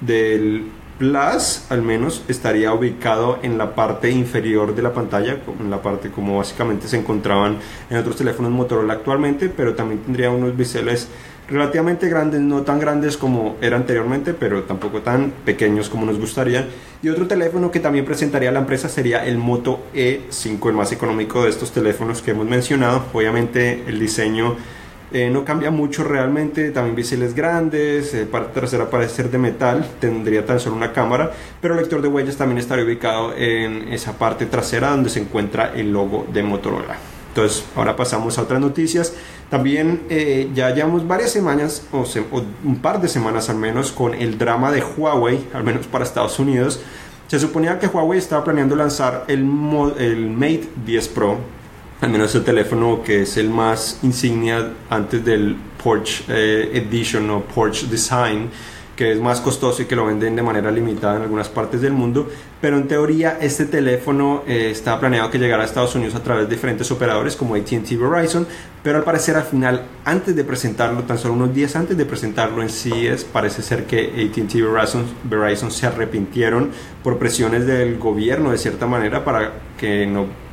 del 0.00 0.64
Plus 0.98 1.64
al 1.70 1.82
menos 1.82 2.22
estaría 2.28 2.72
ubicado 2.72 3.40
en 3.42 3.58
la 3.58 3.74
parte 3.74 4.10
inferior 4.10 4.74
de 4.76 4.82
la 4.82 4.92
pantalla, 4.92 5.38
en 5.58 5.70
la 5.70 5.82
parte 5.82 6.10
como 6.10 6.38
básicamente 6.38 6.86
se 6.86 6.96
encontraban 6.96 7.58
en 7.90 7.96
otros 7.96 8.16
teléfonos 8.16 8.52
Motorola 8.52 8.94
actualmente, 8.94 9.48
pero 9.48 9.74
también 9.74 10.00
tendría 10.00 10.30
unos 10.30 10.56
biseles 10.56 11.08
relativamente 11.48 12.08
grandes, 12.08 12.40
no 12.40 12.62
tan 12.62 12.78
grandes 12.78 13.16
como 13.16 13.56
era 13.60 13.76
anteriormente, 13.76 14.34
pero 14.34 14.62
tampoco 14.62 15.02
tan 15.02 15.32
pequeños 15.44 15.88
como 15.88 16.06
nos 16.06 16.18
gustaría. 16.18 16.66
Y 17.02 17.08
otro 17.08 17.26
teléfono 17.26 17.70
que 17.70 17.80
también 17.80 18.04
presentaría 18.04 18.50
la 18.52 18.60
empresa 18.60 18.88
sería 18.88 19.26
el 19.26 19.36
Moto 19.36 19.80
E5, 19.94 20.68
el 20.68 20.74
más 20.74 20.92
económico 20.92 21.42
de 21.42 21.50
estos 21.50 21.72
teléfonos 21.72 22.22
que 22.22 22.30
hemos 22.30 22.46
mencionado. 22.46 23.04
Obviamente 23.12 23.82
el 23.86 23.98
diseño 23.98 24.56
eh, 25.12 25.30
no 25.30 25.44
cambia 25.44 25.70
mucho 25.70 26.04
realmente, 26.04 26.70
también 26.70 26.96
biseles 26.96 27.34
grandes, 27.34 28.14
eh, 28.14 28.26
parte 28.26 28.58
trasera 28.58 28.90
parece 28.90 29.14
ser 29.14 29.30
de 29.30 29.38
metal, 29.38 29.86
tendría 30.00 30.44
tan 30.44 30.58
solo 30.58 30.76
una 30.76 30.92
cámara, 30.92 31.30
pero 31.60 31.74
el 31.74 31.80
lector 31.80 32.02
de 32.02 32.08
huellas 32.08 32.36
también 32.36 32.58
estaría 32.58 32.84
ubicado 32.84 33.32
en 33.36 33.92
esa 33.92 34.18
parte 34.18 34.46
trasera 34.46 34.90
donde 34.90 35.10
se 35.10 35.20
encuentra 35.20 35.72
el 35.74 35.92
logo 35.92 36.26
de 36.32 36.42
Motorola. 36.42 36.96
Entonces, 37.34 37.64
ahora 37.74 37.96
pasamos 37.96 38.38
a 38.38 38.42
otras 38.42 38.60
noticias. 38.60 39.12
También 39.50 40.02
eh, 40.08 40.50
ya 40.54 40.70
llevamos 40.70 41.06
varias 41.06 41.32
semanas, 41.32 41.84
o, 41.90 42.04
un 42.62 42.76
par 42.76 43.00
de 43.00 43.08
semanas 43.08 43.50
al 43.50 43.56
menos, 43.56 43.90
con 43.90 44.14
el 44.14 44.38
drama 44.38 44.70
de 44.70 44.84
Huawei, 44.84 45.44
al 45.52 45.64
menos 45.64 45.88
para 45.88 46.04
Estados 46.04 46.38
Unidos. 46.38 46.80
Se 47.26 47.40
suponía 47.40 47.80
que 47.80 47.88
Huawei 47.88 48.20
estaba 48.20 48.44
planeando 48.44 48.76
lanzar 48.76 49.24
el, 49.26 49.40
el 49.98 50.30
Mate 50.30 50.68
10 50.86 51.08
Pro, 51.08 51.38
al 52.04 52.10
menos 52.10 52.34
el 52.34 52.44
teléfono 52.44 53.02
que 53.02 53.22
es 53.22 53.38
el 53.38 53.48
más 53.48 54.00
insignia 54.02 54.72
antes 54.90 55.24
del 55.24 55.56
Porsche 55.82 56.24
eh, 56.28 56.70
Edition 56.74 57.30
o 57.30 57.40
Porsche 57.40 57.86
Design, 57.86 58.50
que 58.94 59.12
es 59.12 59.18
más 59.18 59.40
costoso 59.40 59.80
y 59.80 59.86
que 59.86 59.96
lo 59.96 60.04
venden 60.04 60.36
de 60.36 60.42
manera 60.42 60.70
limitada 60.70 61.16
en 61.16 61.22
algunas 61.22 61.48
partes 61.48 61.80
del 61.80 61.94
mundo, 61.94 62.28
pero 62.60 62.76
en 62.76 62.88
teoría 62.88 63.38
este 63.40 63.64
teléfono 63.64 64.42
eh, 64.46 64.68
está 64.70 65.00
planeado 65.00 65.30
que 65.30 65.38
llegara 65.38 65.62
a 65.62 65.66
Estados 65.66 65.94
Unidos 65.94 66.14
a 66.14 66.22
través 66.22 66.46
de 66.46 66.54
diferentes 66.54 66.90
operadores 66.90 67.36
como 67.36 67.54
AT&T 67.54 67.96
Verizon, 67.96 68.46
pero 68.82 68.98
al 68.98 69.04
parecer 69.04 69.36
al 69.36 69.44
final, 69.44 69.86
antes 70.04 70.36
de 70.36 70.44
presentarlo, 70.44 71.04
tan 71.04 71.16
solo 71.16 71.32
unos 71.32 71.54
días 71.54 71.74
antes 71.74 71.96
de 71.96 72.04
presentarlo 72.04 72.60
en 72.60 72.68
CES, 72.68 73.24
parece 73.24 73.62
ser 73.62 73.86
que 73.86 74.28
AT&T 74.30 74.60
Verizon, 74.60 75.06
Verizon 75.24 75.70
se 75.70 75.86
arrepintieron 75.86 76.70
por 77.02 77.18
presiones 77.18 77.66
del 77.66 77.98
gobierno 77.98 78.50
de 78.50 78.58
cierta 78.58 78.86
manera 78.86 79.24
para 79.24 79.52
que 79.78 80.06
no 80.06 80.43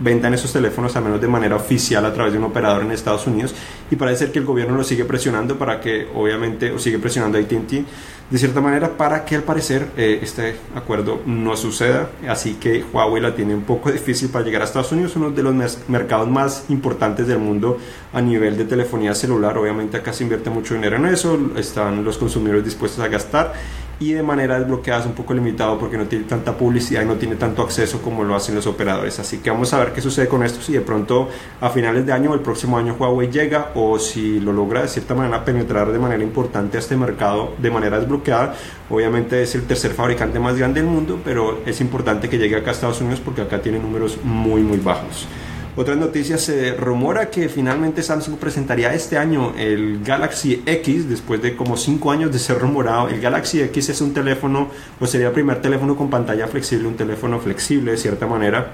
vendan 0.00 0.34
esos 0.34 0.52
teléfonos 0.52 0.96
al 0.96 1.04
menos 1.04 1.20
de 1.20 1.28
manera 1.28 1.56
oficial 1.56 2.04
a 2.04 2.12
través 2.12 2.32
de 2.32 2.38
un 2.38 2.44
operador 2.44 2.82
en 2.82 2.92
Estados 2.92 3.26
Unidos. 3.26 3.54
Y 3.90 3.96
parece 3.96 4.24
ser 4.24 4.32
que 4.32 4.38
el 4.38 4.44
gobierno 4.44 4.76
lo 4.76 4.84
sigue 4.84 5.04
presionando 5.04 5.58
para 5.58 5.80
que 5.80 6.08
obviamente 6.14 6.72
o 6.72 6.78
sigue 6.78 6.98
presionando 6.98 7.38
a 7.38 7.40
AT&T 7.40 7.84
de 8.32 8.38
cierta 8.38 8.62
manera 8.62 8.96
para 8.96 9.26
que 9.26 9.36
al 9.36 9.42
parecer 9.42 9.88
eh, 9.94 10.20
este 10.22 10.56
acuerdo 10.74 11.20
no 11.26 11.54
suceda. 11.54 12.08
Así 12.26 12.54
que 12.54 12.82
Huawei 12.90 13.20
la 13.20 13.34
tiene 13.34 13.54
un 13.54 13.64
poco 13.64 13.92
difícil 13.92 14.30
para 14.30 14.42
llegar 14.44 14.62
a 14.62 14.64
Estados 14.64 14.90
Unidos 14.92 15.14
uno 15.16 15.30
de 15.30 15.42
los 15.42 15.54
mercados 15.88 16.28
más 16.28 16.64
importantes 16.70 17.26
del 17.26 17.38
mundo 17.38 17.76
a 18.12 18.22
nivel 18.22 18.56
de 18.56 18.64
telefonía 18.64 19.14
celular. 19.14 19.58
Obviamente 19.58 19.98
acá 19.98 20.14
se 20.14 20.22
invierte 20.22 20.48
mucho 20.48 20.74
dinero 20.74 20.96
en 20.96 21.06
eso 21.06 21.38
están 21.56 22.04
los 22.04 22.16
consumidores 22.16 22.64
dispuestos 22.64 23.04
a 23.04 23.08
gastar 23.08 23.52
y 24.00 24.12
de 24.12 24.22
manera 24.22 24.58
desbloqueada 24.58 25.00
es 25.00 25.06
un 25.06 25.12
poco 25.12 25.34
limitado 25.34 25.78
porque 25.78 25.96
no 25.96 26.06
tiene 26.06 26.24
tanta 26.24 26.56
publicidad 26.56 27.02
y 27.02 27.06
no 27.06 27.14
tiene 27.14 27.36
tanto 27.36 27.62
acceso 27.62 28.00
como 28.02 28.24
lo 28.24 28.34
hacen 28.34 28.54
los 28.54 28.66
operadores. 28.66 29.18
Así 29.18 29.38
que 29.38 29.50
vamos 29.50 29.72
a 29.72 29.78
ver 29.78 29.92
qué 29.92 30.00
sucede 30.00 30.28
con 30.28 30.42
esto, 30.42 30.60
si 30.60 30.72
de 30.72 30.80
pronto 30.80 31.28
a 31.60 31.70
finales 31.70 32.04
de 32.04 32.12
año 32.12 32.30
o 32.30 32.34
el 32.34 32.40
próximo 32.40 32.78
año 32.78 32.96
Huawei 32.98 33.30
llega 33.30 33.70
o 33.74 33.98
si 33.98 34.40
lo 34.40 34.52
logra 34.52 34.82
de 34.82 34.88
cierta 34.88 35.14
manera 35.14 35.44
penetrar 35.44 35.92
de 35.92 35.98
manera 35.98 36.22
importante 36.22 36.76
a 36.76 36.80
este 36.80 36.96
mercado 36.96 37.54
de 37.58 37.70
manera 37.70 37.98
desbloqueada. 37.98 38.54
Obviamente 38.90 39.42
es 39.42 39.54
el 39.54 39.64
tercer 39.64 39.92
fabricante 39.92 40.38
más 40.38 40.56
grande 40.56 40.80
del 40.80 40.90
mundo, 40.90 41.20
pero 41.24 41.60
es 41.64 41.80
importante 41.80 42.28
que 42.28 42.38
llegue 42.38 42.56
acá 42.56 42.70
a 42.70 42.74
Estados 42.74 43.00
Unidos 43.00 43.20
porque 43.24 43.42
acá 43.42 43.60
tiene 43.62 43.78
números 43.78 44.18
muy 44.22 44.62
muy 44.62 44.78
bajos. 44.78 45.26
Otras 45.74 45.96
noticias, 45.96 46.42
se 46.42 46.74
rumora 46.74 47.30
que 47.30 47.48
finalmente 47.48 48.02
Samsung 48.02 48.36
presentaría 48.36 48.92
este 48.92 49.16
año 49.16 49.54
el 49.56 50.04
Galaxy 50.04 50.62
X, 50.66 51.08
después 51.08 51.40
de 51.40 51.56
como 51.56 51.78
5 51.78 52.10
años 52.10 52.30
de 52.30 52.38
ser 52.38 52.58
rumorado. 52.58 53.08
El 53.08 53.22
Galaxy 53.22 53.62
X 53.62 53.88
es 53.88 54.02
un 54.02 54.12
teléfono, 54.12 54.68
o 55.00 55.06
sería 55.06 55.28
el 55.28 55.32
primer 55.32 55.62
teléfono 55.62 55.96
con 55.96 56.10
pantalla 56.10 56.46
flexible, 56.46 56.88
un 56.88 56.96
teléfono 56.96 57.40
flexible 57.40 57.92
de 57.92 57.96
cierta 57.96 58.26
manera. 58.26 58.70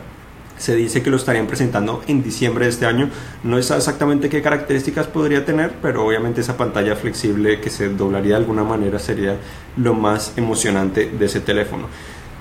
Se 0.59 0.75
dice 0.75 1.01
que 1.01 1.11
lo 1.11 1.19
estarían 1.19 1.47
presentando 1.47 2.03
en 2.09 2.21
diciembre 2.21 2.65
de 2.65 2.73
este 2.73 2.87
año. 2.87 3.11
No 3.45 3.63
sé 3.63 3.77
exactamente 3.77 4.29
qué 4.29 4.43
características 4.43 5.07
podría 5.07 5.45
tener, 5.45 5.75
pero 5.81 6.05
obviamente 6.05 6.41
esa 6.41 6.57
pantalla 6.57 6.97
flexible 6.97 7.61
que 7.61 7.71
se 7.71 7.91
doblaría 7.91 8.31
de 8.31 8.39
alguna 8.39 8.65
manera 8.65 8.99
sería 8.99 9.37
lo 9.77 9.95
más 9.95 10.33
emocionante 10.37 11.09
de 11.17 11.27
ese 11.27 11.39
teléfono. 11.39 11.87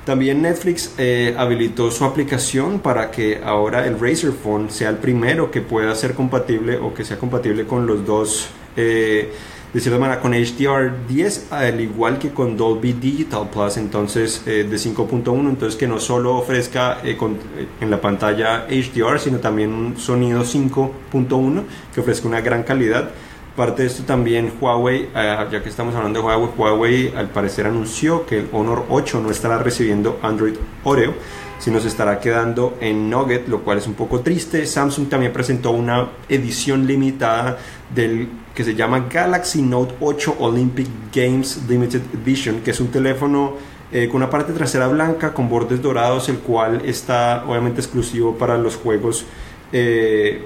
También 0.08 0.42
Netflix 0.42 0.94
eh, 0.98 1.36
habilitó 1.38 1.92
su 1.92 2.06
aplicación 2.06 2.80
para 2.80 3.12
que 3.12 3.42
ahora 3.44 3.86
el 3.86 4.00
Razer 4.00 4.32
Phone 4.32 4.72
sea 4.72 4.88
el 4.90 5.00
primero 5.00 5.52
que 5.52 5.60
pueda 5.60 5.94
ser 5.96 6.14
compatible 6.14 6.78
o 6.78 6.94
que 6.94 7.04
sea 7.04 7.18
compatible 7.18 7.66
con 7.66 7.86
los 7.86 8.06
dos, 8.06 8.48
eh, 8.78 9.30
de 9.74 9.80
cierta 9.82 10.00
manera, 10.00 10.22
con 10.22 10.32
HDR10, 10.32 11.52
al 11.52 11.82
igual 11.82 12.20
que 12.20 12.30
con 12.30 12.56
Dolby 12.56 12.94
Digital 12.94 13.50
Plus, 13.50 13.76
entonces 13.76 14.44
eh, 14.46 14.64
de 14.64 14.78
5.1, 14.78 15.50
entonces 15.50 15.78
que 15.78 15.90
no 15.90 16.00
solo 16.00 16.38
ofrezca 16.38 17.00
en 17.04 17.90
la 17.92 18.00
pantalla 18.00 18.66
HDR, 18.70 19.20
sino 19.20 19.40
también 19.40 19.74
un 19.74 19.98
sonido 19.98 20.44
5.1 20.44 21.64
que 21.94 22.00
ofrezca 22.00 22.30
una 22.30 22.40
gran 22.40 22.64
calidad. 22.64 23.12
Parte 23.58 23.82
de 23.82 23.88
esto 23.88 24.04
también 24.04 24.54
Huawei, 24.62 25.10
eh, 25.16 25.48
ya 25.52 25.64
que 25.64 25.70
estamos 25.70 25.96
hablando 25.96 26.20
de 26.20 26.26
Huawei, 26.28 26.50
Huawei 26.56 27.14
al 27.18 27.32
parecer 27.32 27.66
anunció 27.66 28.24
que 28.28 28.38
el 28.38 28.50
Honor 28.52 28.86
8 28.88 29.20
no 29.20 29.32
estará 29.32 29.58
recibiendo 29.58 30.20
Android 30.22 30.54
Oreo, 30.84 31.16
sino 31.58 31.80
se 31.80 31.88
estará 31.88 32.20
quedando 32.20 32.78
en 32.80 33.10
Nugget, 33.10 33.48
lo 33.48 33.64
cual 33.64 33.80
es 33.80 33.88
un 33.88 33.96
poco 33.96 34.20
triste. 34.20 34.64
Samsung 34.68 35.10
también 35.10 35.34
presentó 35.34 35.72
una 35.72 36.08
edición 36.30 36.86
limitada 36.86 37.58
del 37.96 38.30
que 38.54 38.64
se 38.64 38.76
llama 38.76 39.08
Galaxy 39.12 39.64
Note 39.64 39.96
8 40.02 40.36
Olympic 40.38 40.88
Games 41.12 41.64
Limited 41.68 42.02
Edition, 42.14 42.62
que 42.62 42.70
es 42.70 42.80
un 42.80 42.90
teléfono 42.90 43.56
eh, 43.92 44.08
con 44.08 44.18
una 44.18 44.30
parte 44.30 44.54
trasera 44.54 44.88
blanca 44.88 45.34
con 45.34 45.50
bordes 45.50 45.82
dorados, 45.82 46.30
el 46.30 46.38
cual 46.38 46.84
está 46.86 47.44
obviamente 47.48 47.82
exclusivo 47.82 48.38
para 48.38 48.56
los 48.56 48.76
juegos. 48.76 49.26
Eh, 49.74 50.46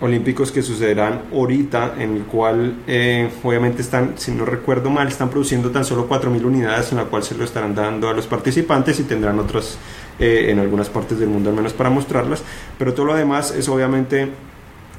olímpicos 0.00 0.52
que 0.52 0.62
sucederán 0.62 1.22
ahorita, 1.32 1.94
en 1.98 2.16
el 2.16 2.22
cual 2.22 2.76
eh, 2.86 3.28
obviamente 3.42 3.82
están, 3.82 4.12
si 4.16 4.30
no 4.30 4.44
recuerdo 4.44 4.90
mal, 4.90 5.08
están 5.08 5.28
produciendo 5.28 5.70
tan 5.70 5.84
solo 5.84 6.08
4.000 6.08 6.44
unidades, 6.44 6.92
en 6.92 6.98
la 6.98 7.04
cual 7.04 7.24
se 7.24 7.34
lo 7.34 7.44
estarán 7.44 7.74
dando 7.74 8.08
a 8.08 8.14
los 8.14 8.26
participantes 8.26 9.00
y 9.00 9.04
tendrán 9.04 9.38
otros 9.40 9.76
eh, 10.20 10.46
en 10.50 10.60
algunas 10.60 10.88
partes 10.88 11.18
del 11.18 11.28
mundo 11.28 11.50
al 11.50 11.56
menos 11.56 11.72
para 11.72 11.90
mostrarlas, 11.90 12.42
pero 12.78 12.94
todo 12.94 13.06
lo 13.06 13.14
demás 13.14 13.50
es 13.50 13.68
obviamente 13.68 14.28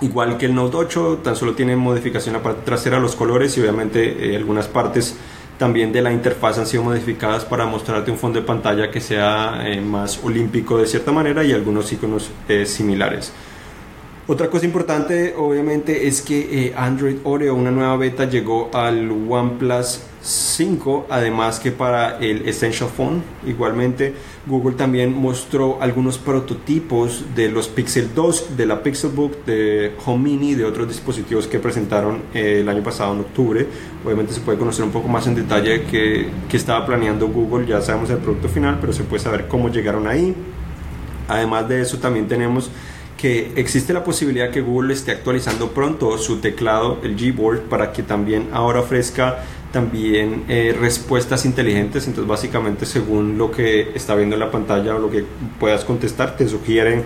igual 0.02 0.38
que 0.38 0.46
el 0.46 0.56
Note 0.56 0.78
8, 0.78 1.20
tan 1.24 1.36
solo 1.36 1.56
tiene 1.56 1.76
modificación 1.76 2.34
la 2.34 2.44
parte 2.44 2.62
trasera, 2.66 3.00
los 3.00 3.16
colores 3.16 3.58
y 3.58 3.62
obviamente 3.62 4.34
eh, 4.34 4.36
algunas 4.36 4.68
partes 4.68 5.16
también 5.58 5.92
de 5.92 6.02
la 6.02 6.12
interfaz 6.12 6.58
han 6.58 6.68
sido 6.68 6.84
modificadas 6.84 7.44
para 7.44 7.66
mostrarte 7.66 8.12
un 8.12 8.18
fondo 8.18 8.40
de 8.40 8.46
pantalla 8.46 8.92
que 8.92 9.02
sea 9.02 9.62
eh, 9.66 9.82
más 9.82 10.20
olímpico 10.24 10.78
de 10.78 10.88
cierta 10.88 11.12
manera 11.12 11.44
y 11.44 11.52
algunos 11.52 11.92
iconos 11.92 12.32
similares. 12.66 13.34
Otra 14.30 14.48
cosa 14.48 14.68
importante, 14.68 15.34
obviamente, 15.36 16.08
es 16.08 16.22
que 16.22 16.68
eh, 16.68 16.74
Android 16.78 17.18
Oreo, 17.24 17.56
una 17.56 17.72
nueva 17.72 17.98
beta, 17.98 18.26
llegó 18.26 18.70
al 18.76 19.10
OnePlus 19.10 20.02
5, 20.22 21.08
además 21.10 21.60
que 21.60 21.72
para 21.72 22.20
el 22.20 22.48
Essential 22.48 22.92
Phone. 22.96 23.24
Igualmente, 23.48 24.14
Google 24.46 24.76
también 24.76 25.20
mostró 25.20 25.82
algunos 25.82 26.20
prototipos 26.20 27.26
de 27.36 27.50
los 27.50 27.70
Pixel 27.70 28.14
2, 28.14 28.56
de 28.56 28.68
la 28.68 28.84
Pixelbook, 28.84 29.46
de 29.46 29.94
Home 30.06 30.30
Mini, 30.30 30.54
de 30.54 30.64
otros 30.64 30.88
dispositivos 30.88 31.48
que 31.48 31.58
presentaron 31.58 32.22
eh, 32.32 32.60
el 32.62 32.70
año 32.70 32.84
pasado 32.84 33.16
en 33.16 33.22
octubre. 33.22 33.66
Obviamente 34.06 34.34
se 34.34 34.42
puede 34.42 34.60
conocer 34.60 34.86
un 34.86 34.92
poco 34.92 35.08
más 35.08 35.26
en 35.26 35.34
detalle 35.34 35.86
qué 35.90 36.30
que 36.48 36.58
estaba 36.58 36.86
planeando 36.86 37.30
Google, 37.30 37.66
ya 37.66 37.82
sabemos 37.82 38.12
el 38.12 38.20
producto 38.20 38.48
final, 38.48 38.78
pero 38.80 38.94
se 38.94 39.02
puede 39.06 39.24
saber 39.24 39.48
cómo 39.48 39.70
llegaron 39.70 40.06
ahí. 40.06 40.36
Además 41.28 41.68
de 41.68 41.82
eso, 41.82 41.98
también 41.98 42.28
tenemos 42.28 42.70
que 43.20 43.52
existe 43.58 43.92
la 43.92 44.06
posibilidad 44.06 44.50
que 44.50 44.62
Google 44.62 44.94
esté 44.94 45.12
actualizando 45.12 45.72
pronto 45.72 46.18
su 46.18 46.38
teclado, 46.38 47.00
el 47.04 47.18
Gboard, 47.18 47.64
para 47.64 47.92
que 47.92 48.02
también 48.02 48.48
ahora 48.54 48.80
ofrezca 48.80 49.44
también 49.74 50.46
eh, 50.48 50.74
respuestas 50.80 51.44
inteligentes. 51.44 52.08
Entonces, 52.08 52.30
básicamente, 52.30 52.86
según 52.86 53.38
lo 53.38 53.52
que 53.52 53.92
está 53.94 54.16
viendo 54.16 54.38
en 54.38 54.40
la 54.40 54.50
pantalla 54.50 54.96
o 54.96 55.00
lo 55.00 55.12
que 55.12 55.26
puedas 55.60 55.84
contestar, 55.84 56.38
te 56.38 56.48
sugieren 56.48 57.04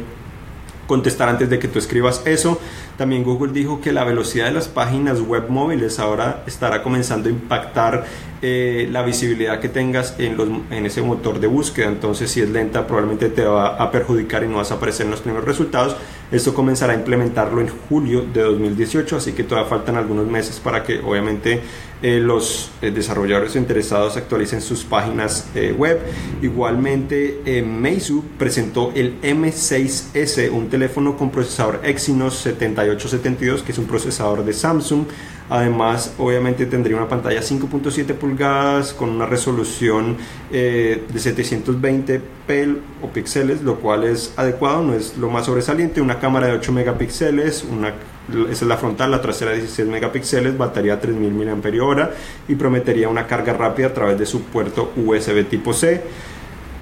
contestar 0.86 1.30
antes 1.30 1.50
de 1.50 1.58
que 1.58 1.68
tú 1.68 1.80
escribas 1.80 2.22
eso. 2.26 2.60
También 2.96 3.24
Google 3.24 3.52
dijo 3.52 3.82
que 3.82 3.92
la 3.92 4.04
velocidad 4.04 4.46
de 4.46 4.52
las 4.52 4.68
páginas 4.68 5.20
web 5.20 5.50
móviles 5.50 5.98
ahora 5.98 6.44
estará 6.46 6.84
comenzando 6.84 7.28
a 7.28 7.32
impactar 7.32 8.06
eh, 8.46 8.90
la 8.92 9.04
visibilidad 9.04 9.62
que 9.62 9.70
tengas 9.70 10.16
en, 10.18 10.36
los, 10.36 10.50
en 10.70 10.86
ese 10.86 11.02
motor 11.02 11.40
de 11.40 11.48
búsqueda. 11.48 11.88
Entonces, 11.88 12.30
si 12.30 12.42
es 12.42 12.50
lenta, 12.50 12.86
probablemente 12.86 13.30
te 13.30 13.46
va 13.46 13.78
a 13.78 13.90
perjudicar 13.90 14.44
y 14.44 14.50
no 14.50 14.58
vas 14.58 14.70
a 14.72 14.74
aparecer 14.74 15.06
en 15.06 15.12
los 15.12 15.22
primeros 15.22 15.48
resultados. 15.48 15.96
Esto 16.30 16.54
comenzará 16.54 16.92
a 16.92 16.98
implementarlo 16.98 17.62
en 17.62 17.70
julio 17.70 18.26
de 18.34 18.42
2018, 18.42 19.16
así 19.16 19.32
que 19.32 19.46
todavía 19.46 19.70
faltan 19.70 19.96
algunos 19.96 20.28
meses 20.28 20.60
para 20.60 20.84
que 20.84 21.00
obviamente 21.00 21.62
eh, 22.02 22.20
los 22.20 22.72
eh, 22.82 22.92
desarrolladores 22.92 23.56
interesados 23.56 24.18
actualicen 24.18 24.60
sus 24.60 24.84
páginas 24.84 25.48
web. 25.78 26.02
Igualmente, 26.42 27.64
Meizu 27.66 28.26
presentó 28.38 28.92
el 28.94 29.22
M6S, 29.22 30.52
un 30.52 30.70
teléfono 30.70 31.16
con 31.16 31.30
procesador 31.30 31.80
Exynos 31.86 32.40
7872, 32.40 33.64
que 33.64 33.72
es 33.72 33.78
un 33.78 33.86
procesador 33.86 34.44
de 34.44 34.52
Samsung. 34.52 35.06
Además, 35.50 36.14
obviamente 36.18 36.66
tendría 36.66 36.96
una 36.98 37.08
pantalla 37.08 37.42
5.7 37.42 38.14
pulgadas 38.14 38.94
con 38.94 39.10
una 39.10 39.26
resolución 39.26 40.18
eh, 40.52 41.04
de 41.12 41.20
720 41.20 42.22
p 42.48 42.76
o 43.02 43.08
píxeles, 43.08 43.62
lo 43.62 43.76
cual 43.76 44.06
es 44.06 44.34
adecuado, 44.38 44.84
no 44.84 44.94
es 44.94 45.18
lo 45.18 45.30
más 45.30 45.46
sobresaliente. 45.46 46.02
Una 46.02 46.20
cámara 46.20 46.48
de 46.48 46.54
8 46.54 46.72
megapíxeles, 46.72 47.66
una, 47.70 47.90
esa 48.50 48.52
es 48.52 48.62
la 48.64 48.78
frontal, 48.78 49.12
la 49.12 49.22
trasera 49.22 49.52
16 49.52 49.88
megapíxeles, 49.88 50.58
batería 50.58 51.00
3000 51.00 51.34
mAh 51.34 52.10
y 52.48 52.56
prometería 52.56 53.10
una 53.10 53.28
carga 53.28 53.54
rápida 53.54 53.88
a 53.88 53.94
través 53.94 54.18
de 54.18 54.26
su 54.26 54.44
puerto 54.44 54.92
USB 54.96 55.46
tipo 55.50 55.74
C. 55.74 56.02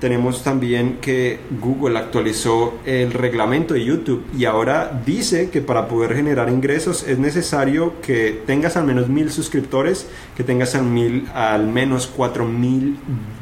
Tenemos 0.01 0.43
también 0.43 0.97
que 0.99 1.37
Google 1.61 1.99
actualizó 1.99 2.73
el 2.87 3.13
reglamento 3.13 3.75
de 3.75 3.85
YouTube 3.85 4.25
y 4.35 4.45
ahora 4.45 4.99
dice 5.05 5.51
que 5.51 5.61
para 5.61 5.87
poder 5.87 6.15
generar 6.15 6.49
ingresos 6.49 7.07
es 7.07 7.19
necesario 7.19 8.01
que 8.01 8.41
tengas 8.47 8.77
al 8.77 8.85
menos 8.85 9.09
mil 9.09 9.31
suscriptores, 9.31 10.07
que 10.35 10.43
tengas 10.43 10.73
al, 10.73 10.85
mil, 10.85 11.29
al 11.35 11.67
menos 11.67 12.07
cuatro 12.07 12.45
mil 12.45 12.97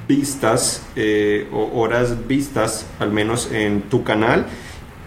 vistas 0.05 0.83
eh, 0.97 1.47
o 1.53 1.79
horas 1.79 2.27
vistas 2.27 2.85
al 2.99 3.13
menos 3.13 3.49
en 3.53 3.83
tu 3.83 4.03
canal 4.03 4.45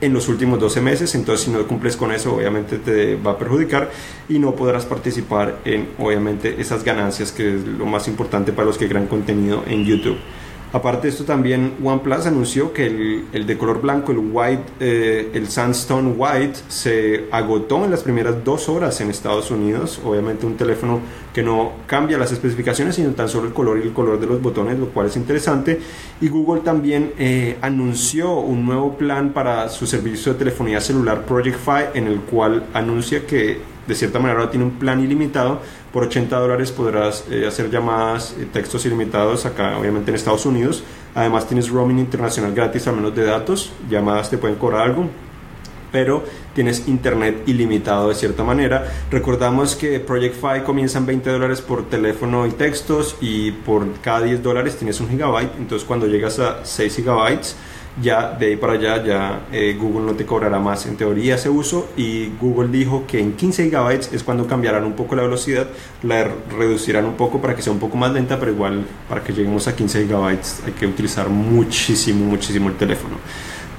en 0.00 0.14
los 0.14 0.28
últimos 0.28 0.59
12 0.59 0.80
meses, 0.80 1.14
entonces 1.14 1.44
si 1.44 1.50
no 1.50 1.64
cumples 1.66 1.99
con 1.99 2.12
eso 2.12 2.35
obviamente 2.35 2.78
te 2.78 3.16
va 3.16 3.32
a 3.32 3.38
perjudicar 3.38 3.90
y 4.26 4.38
no 4.38 4.56
podrás 4.56 4.87
participar 4.87 5.59
en 5.66 5.90
obviamente 5.99 6.56
esas 6.59 6.82
ganancias 6.82 7.30
que 7.30 7.56
es 7.56 7.66
lo 7.66 7.85
más 7.85 8.09
importante 8.09 8.52
para 8.52 8.66
los 8.66 8.78
que 8.78 8.88
crean 8.88 9.06
contenido 9.06 9.62
en 9.66 9.85
YouTube. 9.85 10.16
Aparte 10.72 11.02
de 11.02 11.08
esto 11.10 11.24
también 11.24 11.74
OnePlus 11.82 12.24
anunció 12.24 12.72
que 12.72 12.86
el, 12.86 13.26
el 13.34 13.46
de 13.46 13.58
color 13.58 13.82
blanco, 13.82 14.12
el 14.12 14.18
white, 14.18 14.62
eh, 14.80 15.30
el 15.34 15.48
Sandstone 15.48 16.14
White, 16.16 16.61
se 16.68 17.26
agotó 17.30 17.85
en 17.85 17.90
las 17.90 18.02
primeras 18.02 18.42
dos 18.42 18.70
horas 18.70 18.98
en 19.02 19.11
Estados 19.11 19.50
Unidos. 19.50 20.00
Obviamente 20.02 20.46
un 20.46 20.56
teléfono 20.56 21.00
que 21.35 21.42
no 21.42 21.72
cambia 21.87 22.16
las 22.16 22.32
especificaciones, 22.32 22.94
sino 22.94 23.11
tan 23.11 23.28
solo 23.28 23.48
el 23.48 23.52
color 23.52 23.78
y 23.78 23.82
el 23.82 23.92
color 23.92 24.18
de 24.18 24.26
los 24.26 24.40
botones, 24.40 24.78
lo 24.78 24.87
cual 24.87 25.08
es 25.08 25.16
interesante. 25.16 25.78
Y 26.22 26.28
Google 26.28 26.62
también 26.62 27.12
eh, 27.18 27.58
anunció 27.61 28.32
un 28.32 28.64
nuevo 28.64 28.96
plan 28.96 29.35
para 29.35 29.68
su 29.68 29.87
servicio 29.87 30.32
de 30.32 30.38
telefonía 30.38 30.80
celular 30.80 31.26
Project 31.26 31.58
Fi, 31.58 31.98
en 31.98 32.06
el 32.06 32.20
cual 32.20 32.64
anuncia 32.72 33.26
que 33.26 33.61
de 33.87 33.94
cierta 33.94 34.18
manera 34.18 34.40
ahora 34.40 34.50
tiene 34.50 34.64
un 34.66 34.72
plan 34.72 35.00
ilimitado 35.00 35.61
por 35.92 36.05
80 36.05 36.37
dólares 36.37 36.72
podrás 36.72 37.24
eh, 37.31 37.46
hacer 37.46 37.70
llamadas, 37.70 38.35
eh, 38.38 38.46
textos 38.52 38.85
ilimitados 38.87 39.44
acá, 39.46 39.78
obviamente 39.78 40.11
en 40.11 40.14
Estados 40.14 40.46
Unidos. 40.46 40.83
Además 41.14 41.46
tienes 41.46 41.68
roaming 41.68 41.98
internacional 41.98 42.55
gratis 42.55 42.87
a 42.87 42.92
menos 42.92 43.14
de 43.14 43.24
datos. 43.24 43.72
Llamadas 43.90 44.31
te 44.31 44.38
pueden 44.38 44.57
cobrar 44.57 44.83
algo 44.83 45.09
pero 45.92 46.24
tienes 46.55 46.88
internet 46.88 47.42
ilimitado 47.46 48.09
de 48.09 48.14
cierta 48.14 48.42
manera. 48.42 48.90
Recordamos 49.11 49.76
que 49.76 50.00
Project 50.00 50.35
Fi 50.35 50.62
comienza 50.64 50.98
en 50.98 51.07
20 51.07 51.31
dólares 51.31 51.61
por 51.61 51.88
teléfono 51.88 52.46
y 52.46 52.52
textos 52.52 53.16
y 53.20 53.52
por 53.52 53.87
cada 54.00 54.22
10 54.22 54.42
dólares 54.42 54.76
tienes 54.76 55.00
un 55.00 55.11
gigabyte. 55.11 55.55
Entonces 55.59 55.87
cuando 55.87 56.07
llegas 56.07 56.38
a 56.38 56.64
6 56.64 56.96
gigabytes 56.96 57.57
ya 58.00 58.31
de 58.31 58.46
ahí 58.46 58.57
para 58.57 58.74
allá 58.74 59.05
ya 59.05 59.40
eh, 59.52 59.76
Google 59.78 60.07
no 60.07 60.12
te 60.14 60.24
cobrará 60.24 60.59
más 60.59 60.87
en 60.87 60.96
teoría 60.96 61.35
ese 61.35 61.50
uso 61.50 61.90
y 61.96 62.31
Google 62.40 62.68
dijo 62.68 63.05
que 63.07 63.20
en 63.20 63.33
15 63.33 63.64
gigabytes 63.64 64.12
es 64.12 64.22
cuando 64.22 64.46
cambiarán 64.46 64.85
un 64.85 64.94
poco 64.94 65.14
la 65.14 65.22
velocidad, 65.22 65.66
la 66.02 66.31
reducirán 66.57 67.05
un 67.05 67.14
poco 67.14 67.40
para 67.40 67.55
que 67.55 67.62
sea 67.62 67.72
un 67.72 67.78
poco 67.78 67.96
más 67.96 68.12
lenta, 68.12 68.38
pero 68.38 68.52
igual 68.52 68.85
para 69.09 69.22
que 69.22 69.33
lleguemos 69.33 69.68
a 69.68 69.76
15 69.76 70.05
gigabytes 70.05 70.62
hay 70.66 70.72
que 70.72 70.87
utilizar 70.87 71.28
muchísimo, 71.28 72.24
muchísimo 72.24 72.68
el 72.68 72.76
teléfono. 72.76 73.16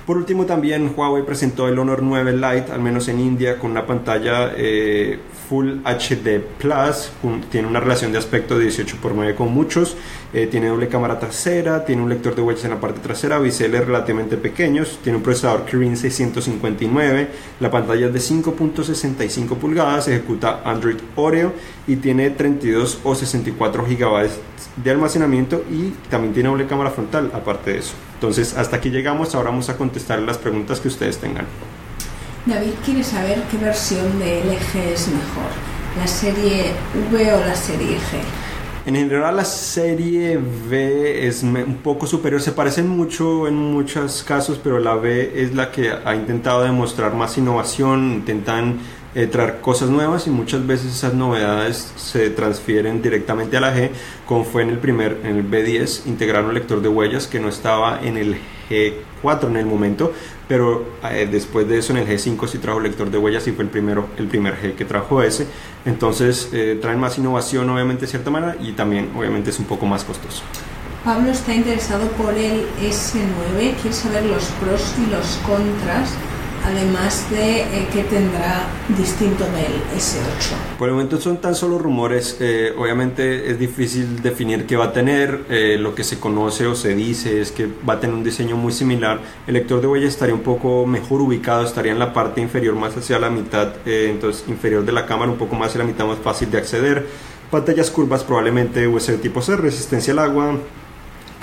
Por 0.06 0.17
último 0.17 0.45
también 0.45 0.93
Huawei 0.95 1.26
presentó 1.26 1.69
el 1.69 1.80
Honor 1.80 2.04
9 2.04 2.34
Lite, 2.34 2.73
al 2.73 2.82
menos 2.82 3.08
en 3.08 3.21
India, 3.21 3.58
con 3.58 3.71
una 3.71 3.86
pantalla 3.86 4.52
eh, 4.58 5.17
Full 5.49 5.79
HD 5.84 6.39
Plus, 6.60 7.12
tiene 7.51 7.67
una 7.67 7.79
relación 7.79 8.12
de 8.12 8.17
aspecto 8.17 8.58
de 8.58 8.63
18 8.65 8.97
por 9.01 9.13
9 9.13 9.36
con 9.36 9.53
muchos, 9.53 9.95
eh, 10.34 10.47
tiene 10.47 10.67
doble 10.67 10.88
cámara 10.88 11.19
trasera, 11.19 11.86
tiene 11.86 12.01
un 12.01 12.10
lector 12.10 12.36
de 12.36 12.41
huellas 12.41 12.63
en 12.65 12.71
la 12.71 12.79
parte 12.79 12.99
trasera, 12.99 13.39
biseles 13.39 13.86
relativamente 13.86 14.38
pequeños, 14.38 14.99
tiene 15.03 15.17
un 15.17 15.23
procesador 15.23 15.65
Kirin 15.65 15.97
659, 15.97 17.27
la 17.60 17.69
pantalla 17.71 18.08
es 18.08 18.13
de 18.13 18.19
5.65 18.19 19.58
pulgadas, 19.58 20.08
ejecuta 20.08 20.62
Android 20.65 20.97
Oreo 21.15 21.53
y 21.88 21.97
tiene 21.97 22.29
32 22.29 22.99
o 23.03 23.15
64 23.15 23.86
GB 23.86 24.29
de 24.77 24.91
almacenamiento 24.91 25.63
y 25.69 25.89
también 26.10 26.34
tiene 26.34 26.49
doble 26.49 26.67
cámara 26.67 26.91
frontal 26.91 27.32
aparte 27.34 27.73
de 27.73 27.79
eso. 27.79 27.93
Entonces 28.15 28.56
hasta 28.58 28.77
aquí 28.77 28.89
llegamos, 28.89 29.36
ahora 29.36 29.49
vamos 29.49 29.69
a 29.69 29.77
contestar 29.77 30.19
las 30.19 30.38
preguntas 30.38 30.79
que 30.79 30.88
ustedes 30.88 31.17
tengan. 31.17 31.45
David 32.45 32.73
quiere 32.84 33.03
saber 33.06 33.41
qué 33.49 33.56
versión 33.58 34.19
de 34.19 34.41
LG 34.43 34.93
es 34.93 35.08
mejor, 35.08 35.49
la 35.97 36.06
serie 36.06 36.73
V 37.10 37.34
o 37.34 37.39
la 37.39 37.56
serie 37.56 37.95
G. 37.95 38.19
En 38.86 38.95
general 38.95 39.38
la 39.38 39.45
serie 39.45 40.38
V 40.38 41.25
es 41.25 41.41
un 41.41 41.79
poco 41.82 42.06
superior, 42.06 42.41
se 42.41 42.51
parecen 42.51 42.89
mucho 42.89 43.47
en 43.47 43.56
muchos 43.56 44.23
casos, 44.23 44.60
pero 44.62 44.79
la 44.79 44.95
V 44.95 45.41
es 45.41 45.56
la 45.56 45.71
que 45.71 45.89
ha 45.91 46.15
intentado 46.15 46.63
demostrar 46.63 47.13
más 47.13 47.38
innovación, 47.38 48.12
intentan 48.12 48.79
eh, 49.15 49.28
traer 49.28 49.62
cosas 49.62 49.89
nuevas 49.89 50.26
y 50.26 50.32
muchas 50.32 50.65
veces 50.65 50.95
esas 50.95 51.13
novedades 51.13 51.93
se 51.95 52.32
transfieren 52.32 53.02
directamente 53.02 53.58
a 53.58 53.62
la 53.62 53.76
G, 53.76 53.91
como 54.26 54.43
fue 54.43 54.63
en 54.63 54.69
el 54.69 54.80
primer, 54.80 55.19
en 55.23 55.38
el 55.38 55.49
B10, 55.49 56.08
integraron 56.08 56.49
un 56.49 56.56
lector 56.56 56.82
de 56.82 56.89
huellas 56.89 57.28
que 57.28 57.39
no 57.39 57.47
estaba 57.47 57.99
en 58.02 58.17
el 58.17 58.38
G4 58.69 59.47
en 59.47 59.58
el 59.58 59.65
momento, 59.67 60.13
pero 60.47 60.86
eh, 61.04 61.28
después 61.32 61.67
de 61.67 61.78
eso 61.78 61.93
en 61.93 61.99
el 61.99 62.08
G5 62.08 62.47
sí 62.47 62.58
trajo 62.58 62.80
lector 62.80 63.12
de 63.12 63.17
huellas 63.19 63.47
y 63.47 63.52
fue 63.52 63.65
el 63.65 63.69
primero, 63.69 64.08
el 64.17 64.28
primer 64.28 64.60
G 64.60 64.73
que 64.76 64.86
trajo 64.86 65.21
ese, 65.21 65.45
entonces 65.86 66.49
eh, 66.52 66.80
traen 66.82 66.99
más 66.99 67.17
innovación 67.17 67.69
obviamente 67.69 68.02
de 68.02 68.08
cierta 68.08 68.32
manera 68.32 68.56
y 68.60 68.71
también 68.71 69.12
obviamente 69.15 69.52
es 69.52 69.60
un 69.60 69.65
poco 69.65 69.86
más 69.86 70.04
costoso. 70.04 70.41
Pablo 71.06 71.32
está 71.32 71.54
interesado 71.54 72.08
por 72.12 72.34
el 72.34 72.65
S9, 72.82 73.76
quiere 73.82 73.93
saber 73.93 74.26
los 74.26 74.45
pros 74.45 74.95
y 75.06 75.12
los 75.12 75.38
contras 75.45 76.15
además 76.65 77.30
de 77.30 77.62
eh, 77.62 77.88
que 77.91 78.04
tendrá 78.04 78.67
distinto 78.97 79.43
del 79.45 79.73
S8. 79.97 80.78
Por 80.78 80.89
el 80.89 80.95
momento 80.95 81.19
son 81.19 81.38
tan 81.38 81.56
solo 81.56 81.78
rumores, 81.78 82.38
eh, 82.39 82.73
obviamente 82.78 83.52
es 83.52 83.60
difícil 83.60 84.21
definir 84.21 84.65
qué 84.65 84.76
va 84.76 84.86
a 84.86 84.93
tener, 84.93 85.43
eh, 85.49 85.78
lo 85.80 85.95
que 85.95 86.04
se 86.04 86.19
conoce 86.19 86.67
o 86.67 86.76
se 86.76 86.95
dice 86.95 87.41
es 87.41 87.52
que 87.52 87.67
va 87.88 87.93
a 87.93 87.99
tener 87.99 88.15
un 88.15 88.23
diseño 88.23 88.56
muy 88.56 88.71
similar, 88.71 89.19
el 89.47 89.54
lector 89.54 89.82
de 89.82 89.88
huella 89.88 90.08
estaría 90.08 90.34
un 90.34 90.41
poco 90.41 90.86
mejor 90.86 91.21
ubicado, 91.21 91.65
estaría 91.65 91.91
en 91.91 91.99
la 91.99 92.13
parte 92.13 92.41
inferior 92.41 92.76
más 92.76 92.95
hacia 92.95 93.19
la 93.19 93.30
mitad, 93.30 93.73
entonces 93.86 94.45
inferior 94.47 94.86
de 94.86 94.91
la 94.91 95.06
cámara, 95.06 95.32
un 95.32 95.38
poco 95.38 95.56
más 95.56 95.69
hacia 95.69 95.80
la 95.80 95.88
mitad 95.88 96.06
más 96.06 96.19
fácil 96.19 96.49
de 96.49 96.58
acceder, 96.58 97.06
pantallas 97.52 97.91
curvas 97.91 98.23
probablemente 98.23 98.88
USB 98.88 99.19
tipo 99.21 99.41
C, 99.41 99.56
resistencia 99.56 100.13
al 100.13 100.19
agua, 100.19 100.58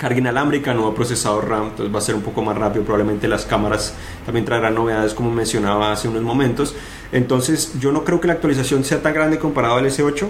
carga 0.01 0.17
inalámbrica, 0.17 0.73
nuevo 0.73 0.95
procesador 0.95 1.47
RAM, 1.47 1.67
entonces 1.67 1.93
va 1.93 1.99
a 1.99 2.01
ser 2.01 2.15
un 2.15 2.23
poco 2.23 2.41
más 2.41 2.57
rápido, 2.57 2.83
probablemente 2.83 3.27
las 3.27 3.45
cámaras 3.45 3.93
también 4.25 4.43
traerán 4.45 4.73
novedades 4.73 5.13
como 5.13 5.29
mencionaba 5.29 5.91
hace 5.91 6.07
unos 6.07 6.23
momentos, 6.23 6.75
entonces 7.11 7.73
yo 7.79 7.91
no 7.91 8.03
creo 8.03 8.19
que 8.19 8.25
la 8.25 8.33
actualización 8.33 8.83
sea 8.83 8.99
tan 9.03 9.13
grande 9.13 9.37
comparado 9.37 9.75
al 9.75 9.85
S8, 9.85 10.27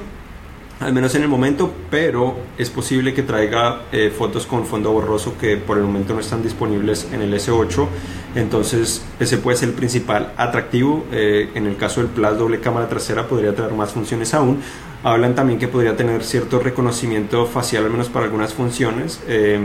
al 0.81 0.91
menos 0.91 1.15
en 1.15 1.21
el 1.21 1.29
momento, 1.29 1.71
pero 1.89 2.36
es 2.57 2.69
posible 2.69 3.13
que 3.13 3.23
traiga 3.23 3.84
eh, 3.93 4.12
fotos 4.13 4.45
con 4.45 4.65
fondo 4.65 4.91
borroso 4.91 5.38
que 5.39 5.55
por 5.55 5.77
el 5.77 5.86
momento 5.86 6.15
no 6.15 6.19
están 6.19 6.43
disponibles 6.43 7.07
en 7.13 7.21
el 7.21 7.34
S8, 7.34 7.88
entonces 8.36 9.04
ese 9.20 9.38
puede 9.38 9.58
ser 9.58 9.70
el 9.70 9.76
principal 9.76 10.34
atractivo, 10.38 11.06
eh, 11.12 11.50
en 11.56 11.67
el 11.67 11.78
caso 11.78 12.02
del 12.02 12.10
Plus 12.10 12.38
doble 12.38 12.60
cámara 12.60 12.88
trasera 12.88 13.28
podría 13.28 13.54
traer 13.56 13.74
más 13.74 13.91
funciones 13.91 14.34
aún, 14.34 14.62
Hablan 15.04 15.34
también 15.34 15.58
que 15.58 15.67
podría 15.67 15.98
tener 15.98 16.24
cierto 16.24 16.60
reconocimiento 16.60 17.48
facial, 17.48 17.86
al 17.86 17.89
menos 17.89 18.10
para 18.10 18.26
algunas 18.26 18.54
funciones. 18.54 19.20
Eh, 19.28 19.60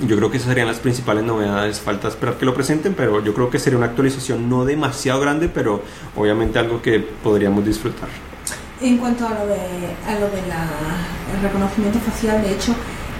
yo 0.00 0.16
creo 0.16 0.30
que 0.30 0.36
esas 0.36 0.48
serían 0.48 0.66
las 0.66 0.80
principales 0.80 1.24
novedades. 1.24 1.80
Falta 1.80 2.08
esperar 2.08 2.34
que 2.34 2.44
lo 2.44 2.52
presenten, 2.52 2.92
pero 2.92 3.24
yo 3.24 3.32
creo 3.32 3.48
que 3.48 3.58
sería 3.58 3.78
una 3.78 3.86
actualización 3.86 4.50
no 4.50 4.66
demasiado 4.66 5.18
grande, 5.20 5.48
pero 5.48 5.82
obviamente 6.14 6.58
algo 6.58 6.82
que 6.82 7.00
podríamos 7.00 7.64
disfrutar. 7.64 8.08
En 8.82 8.98
cuanto 8.98 9.26
a 9.26 9.30
lo 9.30 9.46
de, 9.46 9.56
a 10.06 10.18
lo 10.18 10.26
de 10.26 11.42
reconocimiento 11.42 11.98
facial, 12.00 12.42
de 12.42 12.52
hecho, 12.52 12.74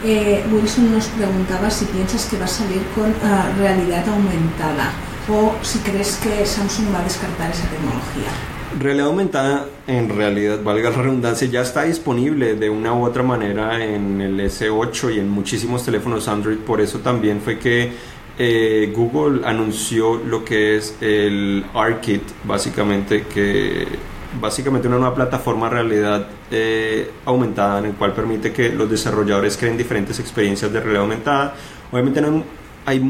eh, 0.05 0.45
Wilson 0.51 0.93
nos 0.93 1.07
preguntaba 1.09 1.71
si 1.71 1.85
piensas 1.87 2.27
que 2.27 2.39
va 2.39 2.45
a 2.45 2.49
salir 2.49 2.83
con 2.95 3.13
ah, 3.25 3.51
realidad 3.59 4.09
aumentada 4.09 4.93
o 5.29 5.55
si 5.63 5.79
crees 5.81 6.17
que 6.17 6.45
Samsung 6.45 6.95
va 6.95 7.01
a 7.01 7.05
descartar 7.05 7.51
esa 7.51 7.69
tecnología. 7.69 8.31
Realidad 8.79 9.09
aumentada, 9.09 9.67
en 9.87 10.09
realidad, 10.09 10.63
valga 10.63 10.91
la 10.91 10.97
redundancia, 10.97 11.49
ya 11.49 11.63
está 11.63 11.83
disponible 11.83 12.55
de 12.55 12.71
una 12.71 12.95
u 12.95 13.05
otra 13.05 13.23
manera 13.23 13.85
en 13.85 14.21
el 14.21 14.39
S8 14.41 15.17
y 15.17 15.19
en 15.19 15.29
muchísimos 15.29 15.85
teléfonos 15.85 16.29
Android. 16.29 16.59
Por 16.59 16.81
eso 16.81 17.01
también 17.01 17.41
fue 17.41 17.59
que 17.59 17.93
eh, 18.39 18.93
Google 18.97 19.45
anunció 19.45 20.17
lo 20.17 20.45
que 20.45 20.77
es 20.77 20.97
el 21.01 21.65
ARKit, 21.75 22.23
básicamente, 22.45 23.27
que 23.27 23.87
básicamente 24.40 24.88
una 24.88 24.99
nueva 24.99 25.14
plataforma 25.14 25.69
realidad 25.69 26.27
eh, 26.51 27.11
aumentada 27.25 27.79
en 27.79 27.87
el 27.87 27.93
cual 27.95 28.12
permite 28.12 28.53
que 28.53 28.69
los 28.71 28.90
desarrolladores 28.90 29.57
creen 29.57 29.77
diferentes 29.77 30.19
experiencias 30.21 30.73
de 30.73 30.81
realidad 30.81 31.03
aumentada. 31.03 31.55
Obviamente 31.90 32.21
no 32.21 32.45
hay 32.87 33.01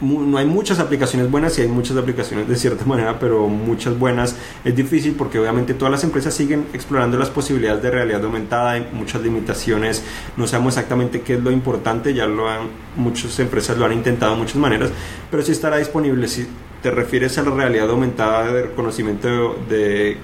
no 0.00 0.38
hay 0.38 0.46
muchas 0.46 0.78
aplicaciones 0.78 1.30
buenas 1.30 1.58
y 1.58 1.62
hay 1.62 1.68
muchas 1.68 1.96
aplicaciones 1.96 2.48
de 2.48 2.56
cierta 2.56 2.84
manera, 2.86 3.18
pero 3.18 3.48
muchas 3.48 3.98
buenas. 3.98 4.36
Es 4.64 4.74
difícil 4.74 5.14
porque 5.16 5.38
obviamente 5.38 5.74
todas 5.74 5.90
las 5.90 6.04
empresas 6.04 6.34
siguen 6.34 6.66
explorando 6.72 7.18
las 7.18 7.30
posibilidades 7.30 7.82
de 7.82 7.90
realidad 7.90 8.24
aumentada, 8.24 8.72
hay 8.72 8.88
muchas 8.92 9.22
limitaciones, 9.22 10.04
no 10.36 10.46
sabemos 10.46 10.74
exactamente 10.74 11.22
qué 11.22 11.34
es 11.34 11.42
lo 11.42 11.50
importante, 11.50 12.14
ya 12.14 12.26
lo 12.26 12.48
han, 12.48 12.68
muchas 12.96 13.38
empresas 13.40 13.76
lo 13.76 13.86
han 13.86 13.92
intentado 13.92 14.32
de 14.32 14.38
muchas 14.38 14.56
maneras, 14.56 14.90
pero 15.30 15.42
sí 15.42 15.52
estará 15.52 15.78
disponible. 15.78 16.28
Si 16.28 16.46
te 16.82 16.90
refieres 16.90 17.36
a 17.38 17.42
la 17.42 17.50
realidad 17.50 17.90
aumentada 17.90 18.52
de 18.52 18.62
reconocimiento 18.62 19.56
de, 19.68 20.16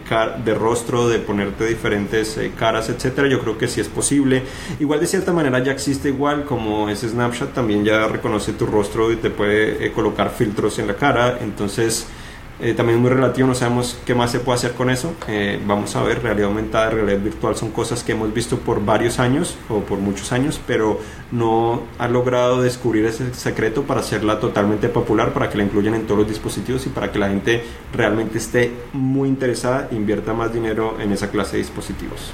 de 0.44 0.54
rostro, 0.54 1.08
de 1.08 1.18
ponerte 1.18 1.66
diferentes 1.66 2.36
eh, 2.36 2.52
caras, 2.56 2.88
etcétera, 2.88 3.28
yo 3.28 3.40
creo 3.40 3.58
que 3.58 3.66
sí 3.68 3.80
es 3.80 3.88
posible. 3.88 4.42
Igual 4.78 5.00
de 5.00 5.06
cierta 5.06 5.32
manera 5.32 5.58
ya 5.58 5.72
existe 5.72 6.08
igual 6.08 6.44
como 6.44 6.88
ese 6.88 7.08
Snapchat 7.08 7.52
también 7.52 7.84
ya 7.84 8.06
reconoce 8.06 8.52
tu 8.52 8.66
rostro 8.66 9.10
y 9.10 9.16
te 9.16 9.30
puede 9.30 9.84
eh, 9.84 9.92
colocar 9.92 10.30
filtros 10.30 10.78
en 10.78 10.86
la 10.86 10.94
cara, 10.94 11.38
entonces 11.40 12.06
eh, 12.60 12.72
también 12.72 12.98
es 12.98 13.02
muy 13.02 13.10
relativo, 13.10 13.48
no 13.48 13.54
sabemos 13.54 13.98
qué 14.06 14.14
más 14.14 14.30
se 14.30 14.38
puede 14.38 14.58
hacer 14.58 14.72
con 14.72 14.88
eso. 14.88 15.14
Eh, 15.26 15.60
vamos 15.66 15.96
a 15.96 16.02
ver, 16.02 16.22
realidad 16.22 16.48
aumentada, 16.48 16.90
realidad 16.90 17.18
virtual 17.18 17.56
son 17.56 17.70
cosas 17.70 18.04
que 18.04 18.12
hemos 18.12 18.32
visto 18.32 18.58
por 18.58 18.84
varios 18.84 19.18
años 19.18 19.56
o 19.68 19.80
por 19.80 19.98
muchos 19.98 20.30
años, 20.30 20.60
pero 20.64 21.00
no 21.32 21.82
ha 21.98 22.06
logrado 22.06 22.62
descubrir 22.62 23.06
ese 23.06 23.34
secreto 23.34 23.82
para 23.82 24.00
hacerla 24.00 24.38
totalmente 24.38 24.88
popular, 24.88 25.32
para 25.32 25.50
que 25.50 25.58
la 25.58 25.64
incluyan 25.64 25.94
en 25.94 26.06
todos 26.06 26.20
los 26.20 26.28
dispositivos 26.28 26.86
y 26.86 26.90
para 26.90 27.10
que 27.10 27.18
la 27.18 27.28
gente 27.28 27.64
realmente 27.92 28.38
esté 28.38 28.72
muy 28.92 29.28
interesada 29.28 29.88
e 29.90 29.96
invierta 29.96 30.32
más 30.32 30.52
dinero 30.52 30.96
en 31.00 31.10
esa 31.10 31.30
clase 31.30 31.56
de 31.56 31.64
dispositivos. 31.64 32.32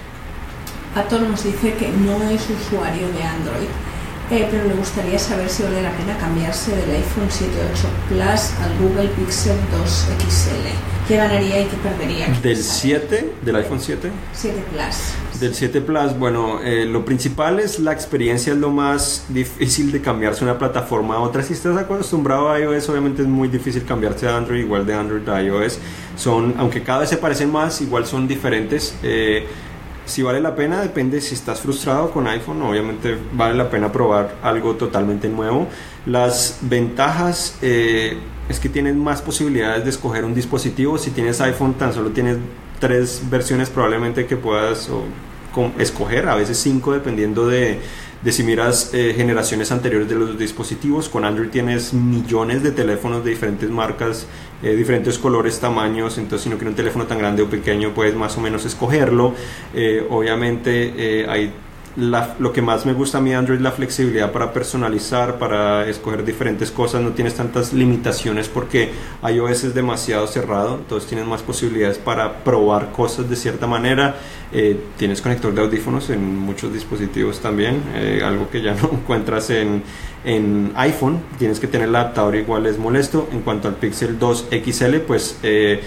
Ator 0.95 1.23
nos 1.23 1.45
dice 1.45 1.73
que 1.75 1.89
no 1.89 2.23
es 2.29 2.47
usuario 2.51 3.07
de 3.09 3.23
Android 3.23 3.69
eh, 4.31 4.47
pero 4.51 4.65
le 4.65 4.75
gustaría 4.75 5.19
saber 5.19 5.49
si 5.49 5.63
vale 5.63 5.83
la 5.83 5.91
pena 5.93 6.17
cambiarse 6.19 6.71
del 6.77 6.91
iPhone 6.91 7.27
7 7.29 7.53
8 7.73 7.89
Plus 8.09 8.53
al 8.63 8.79
Google 8.79 9.09
Pixel 9.17 9.57
2 9.73 10.07
XL. 10.29 10.91
¿Qué 11.09 11.17
ganaría 11.17 11.63
y 11.63 11.65
qué 11.65 11.77
perdería? 11.77 12.29
¿Del 12.41 12.57
7? 12.57 13.33
¿Del 13.43 13.57
iPhone 13.57 13.81
7? 13.81 14.11
7 14.33 14.65
Plus. 14.71 15.41
Del 15.41 15.55
7 15.55 15.81
Plus, 15.81 16.17
bueno, 16.17 16.61
eh, 16.63 16.87
lo 16.87 17.05
principal 17.05 17.59
es 17.59 17.81
la 17.81 17.93
experiencia, 17.93 18.53
es 18.53 18.59
lo 18.61 18.71
más 18.71 19.25
difícil 19.29 19.91
de 19.91 20.01
cambiarse 20.01 20.45
una 20.45 20.57
plataforma 20.57 21.17
a 21.17 21.19
otra. 21.19 21.43
Si 21.43 21.55
estás 21.55 21.77
acostumbrado 21.77 22.51
a 22.51 22.61
iOS, 22.61 22.89
obviamente 22.91 23.23
es 23.23 23.29
muy 23.29 23.49
difícil 23.49 23.85
cambiarse 23.85 24.29
a 24.29 24.37
Android, 24.37 24.61
igual 24.61 24.87
de 24.87 24.95
Android 24.95 25.29
a 25.29 25.43
iOS. 25.43 25.81
Son, 26.15 26.55
aunque 26.59 26.85
cada 26.85 27.01
vez 27.01 27.09
se 27.09 27.17
parecen 27.17 27.51
más, 27.51 27.81
igual 27.81 28.07
son 28.07 28.29
diferentes. 28.29 28.95
Eh, 29.03 29.49
si 30.11 30.23
vale 30.23 30.41
la 30.41 30.55
pena, 30.55 30.83
depende 30.83 31.21
si 31.21 31.35
estás 31.35 31.61
frustrado 31.61 32.11
con 32.11 32.27
iPhone, 32.27 32.61
obviamente 32.63 33.17
vale 33.33 33.55
la 33.55 33.71
pena 33.71 33.93
probar 33.93 34.37
algo 34.43 34.75
totalmente 34.75 35.29
nuevo. 35.29 35.69
Las 36.05 36.59
ventajas 36.63 37.57
eh, 37.63 38.19
es 38.49 38.59
que 38.59 38.69
tienes 38.69 38.97
más 38.97 39.23
posibilidades 39.23 39.85
de 39.85 39.91
escoger 39.91 40.25
un 40.25 40.35
dispositivo. 40.35 40.99
Si 40.99 41.13
tienes 41.13 41.41
iPhone, 41.41 41.75
tan 41.75 41.95
solo 41.95 42.11
tienes 42.11 42.39
tres 42.81 43.23
versiones 43.31 43.71
probablemente 43.71 44.27
que 44.27 44.37
puedas 44.37 44.91
escoger, 45.79 46.29
a 46.29 46.35
veces 46.35 46.59
cinco 46.59 46.93
dependiendo 46.93 47.47
de 47.47 47.79
de 48.23 48.33
si 48.33 48.43
miras 48.43 48.91
eh, 48.93 49.15
generaciones 49.17 49.73
anteriores 49.73 50.09
de 50.09 50.15
los 50.15 50.39
dispositivos, 50.39 51.09
con 51.09 51.25
Android 51.25 51.49
tienes 51.49 51.95
millones 51.95 52.63
de 52.63 52.71
teléfonos 52.71 53.25
de 53.25 53.31
diferentes 53.31 53.71
marcas, 53.71 54.27
eh, 54.63 54.75
diferentes 54.77 55.19
colores, 55.19 55.59
tamaños, 55.59 56.19
entonces 56.19 56.45
si 56.45 56.51
no 56.51 56.57
quieres 56.57 56.73
un 56.73 56.77
teléfono 56.77 57.07
tan 57.07 57.19
grande 57.19 57.43
o 57.43 57.49
pequeño 57.49 57.95
puedes 57.95 58.15
más 58.15 58.37
o 58.37 58.41
menos 58.41 58.65
escogerlo. 58.67 59.35
Eh, 59.75 60.07
obviamente 60.11 61.27
hay 61.29 61.53
lo 61.97 62.53
que 62.53 62.63
más 62.63 62.87
me 62.87 62.93
gusta 62.93 63.19
a 63.19 63.21
mí 63.21 63.35
Android 63.35 63.59
es 63.59 63.63
la 63.63 63.73
flexibilidad 63.73 64.31
para 64.31 64.53
personalizar, 64.53 65.39
para 65.39 65.89
escoger 65.89 66.25
diferentes 66.25 66.71
cosas, 66.71 67.03
no 67.03 67.11
tienes 67.11 67.35
tantas 67.35 67.73
limitaciones 67.73 68.49
porque 68.49 68.93
iOS 69.29 69.65
es 69.65 69.75
demasiado 69.75 70.27
cerrado, 70.27 70.77
entonces 70.77 71.09
tienes 71.09 71.27
más 71.27 71.43
posibilidades 71.43 71.99
para 71.99 72.45
probar 72.45 72.93
cosas 72.93 73.29
de 73.29 73.37
cierta 73.37 73.67
manera. 73.67 74.17
Eh, 74.53 74.81
tienes 74.97 75.21
conector 75.21 75.55
de 75.55 75.61
audífonos 75.61 76.11
en 76.11 76.39
muchos 76.39 76.73
dispositivos 76.73 77.41
también, 77.41 77.83
eh, 77.95 78.21
algo 78.25 78.49
que 78.51 78.63
ya 78.63 78.75
no 78.83 78.91
encuentras 78.93 79.51
en, 79.51 79.83
en, 80.25 80.73
iPhone, 80.77 81.21
tienes 81.39 81.59
que 81.61 81.67
tener 81.67 81.89
el 81.89 81.97
adaptador 81.97 82.37
igual 82.37 82.67
es 82.67 82.79
molesto. 82.79 83.29
En 83.33 83.41
cuanto 83.41 83.69
al 83.69 83.75
Pixel 83.75 84.19
2 84.19 84.49
XL, 84.51 84.97
pues... 85.07 85.39
Eh, 85.43 85.81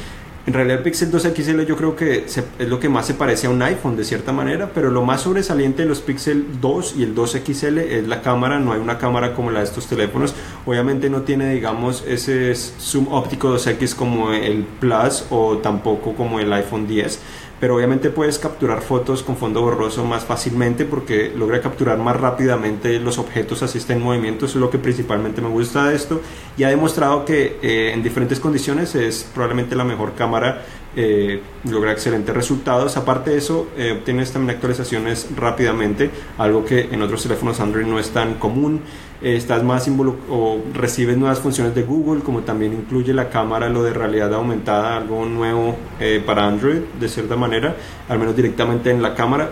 en 0.46 0.54
realidad 0.54 0.80
el 0.80 0.84
Pixel 0.84 1.10
2 1.10 1.30
XL 1.36 1.62
yo 1.62 1.78
creo 1.78 1.96
que 1.96 2.26
es 2.26 2.44
lo 2.60 2.80
que 2.80 2.90
más 2.90 3.08
se 3.08 3.14
parece 3.14 3.48
a 3.48 3.50
un 3.50 3.62
iPhone 3.62 3.96
de 3.96 4.04
cierta 4.04 4.34
manera, 4.34 4.72
pero 4.74 4.92
lo 4.92 5.04
más 5.04 5.22
sobresaliente 5.22 5.84
de 5.84 5.90
los 5.90 6.02
Pixel 6.02 6.60
2 6.60 6.96
y 6.98 7.04
el 7.04 7.16
2 7.16 7.38
XL 7.46 7.78
es 7.78 8.08
la 8.08 8.22
cámara, 8.22 8.60
no 8.60 8.74
hay 8.74 8.82
una 8.82 8.98
cámara 8.98 9.34
como 9.34 9.52
la 9.52 9.60
de 9.60 9.66
estos 9.66 9.88
teléfonos, 9.88 10.36
obviamente 10.66 11.10
no 11.10 11.22
tiene 11.22 11.54
digamos 11.54 12.04
ese 12.06 12.54
zoom 12.56 13.08
óptico 13.14 13.56
2X 13.56 13.96
como 13.96 14.34
el 14.34 14.64
Plus 14.64 15.26
o 15.30 15.60
tampoco 15.60 16.14
como 16.14 16.40
el 16.40 16.52
iPhone 16.52 16.88
10 16.88 17.20
pero 17.64 17.78
obviamente 17.78 18.10
puedes 18.10 18.40
capturar 18.40 18.82
fotos 18.82 19.24
con 19.24 19.38
fondo 19.38 19.62
borroso 19.62 20.04
más 20.04 20.26
fácilmente 20.26 20.84
porque 20.84 21.32
logra 21.34 21.62
capturar 21.62 21.98
más 21.98 22.20
rápidamente 22.20 23.00
los 23.00 23.18
objetos 23.18 23.64
así 23.64 23.78
estén 23.78 24.00
en 24.00 24.04
movimiento, 24.04 24.48
eso 24.48 24.58
es 24.58 24.62
lo 24.62 24.70
que 24.70 24.80
principalmente 24.80 25.40
me 25.42 25.48
gusta 25.48 25.86
de 25.86 25.96
esto. 25.96 26.20
Y 26.58 26.64
ha 26.66 26.68
demostrado 26.68 27.24
que 27.24 27.60
eh, 27.62 27.94
en 27.94 28.04
diferentes 28.04 28.42
condiciones 28.42 28.96
es 28.96 29.26
probablemente 29.34 29.78
la 29.78 29.86
mejor 29.86 30.14
cámara 30.14 30.66
eh, 30.96 31.42
logra 31.70 31.92
excelentes 31.92 32.36
resultados. 32.36 32.98
Aparte 32.98 33.32
de 33.32 33.38
eso, 33.38 33.68
eh, 33.78 33.98
obtienes 33.98 34.32
también 34.32 34.56
actualizaciones 34.56 35.28
rápidamente, 35.36 36.12
algo 36.38 36.66
que 36.66 36.82
en 36.92 37.02
otros 37.02 37.24
teléfonos 37.24 37.60
Android 37.60 37.86
no 37.86 38.00
es 38.00 38.12
tan 38.12 38.36
común. 38.36 38.82
Eh, 39.22 39.36
estás 39.36 39.64
más 39.64 39.90
o 40.30 40.62
recibes 40.74 41.18
nuevas 41.18 41.40
funciones 41.40 41.74
de 41.74 41.84
Google, 41.84 42.22
como 42.22 42.42
también 42.42 42.74
incluye 42.74 43.14
la 43.14 43.30
cámara, 43.30 43.70
lo 43.70 43.84
de 43.84 43.94
realidad 43.94 44.34
aumentada, 44.34 44.98
algo 44.98 45.26
nuevo 45.26 45.78
eh, 46.00 46.22
para 46.24 46.46
Android, 46.46 46.82
de 47.00 47.10
cierta 47.10 47.36
manera, 47.36 47.76
al 48.10 48.20
menos 48.20 48.36
directamente 48.36 48.92
en 48.92 49.02
la 49.02 49.16
cámara. 49.16 49.52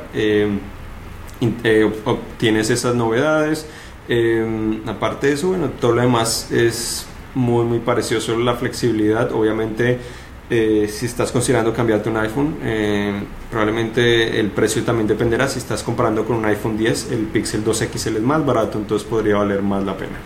obtienes 2.05 2.69
esas 2.69 2.95
novedades. 2.95 3.65
aparte 4.85 5.27
de 5.27 5.33
eso, 5.33 5.47
bueno, 5.49 5.69
todo 5.79 5.93
lo 5.93 6.01
demás 6.01 6.51
es 6.51 7.07
muy 7.33 7.63
muy 7.63 7.79
parecido, 7.79 8.19
solo 8.19 8.43
la 8.43 8.55
flexibilidad, 8.55 9.31
obviamente 9.31 9.99
eh, 10.53 10.87
si 10.91 11.05
estás 11.05 11.31
considerando 11.31 11.73
cambiarte 11.73 12.09
un 12.09 12.17
iPhone, 12.17 12.57
eh, 12.61 13.23
probablemente 13.49 14.37
el 14.39 14.49
precio 14.51 14.83
también 14.83 15.07
dependerá. 15.07 15.47
Si 15.47 15.59
estás 15.59 15.81
comparando 15.81 16.25
con 16.25 16.35
un 16.35 16.45
iPhone 16.45 16.77
10, 16.77 17.11
el 17.11 17.19
Pixel 17.27 17.63
2 17.63 17.85
XL 17.91 18.17
es 18.17 18.21
más 18.21 18.45
barato, 18.45 18.77
entonces 18.77 19.07
podría 19.07 19.37
valer 19.37 19.61
más 19.61 19.83
la 19.85 19.95
pena. 19.95 20.17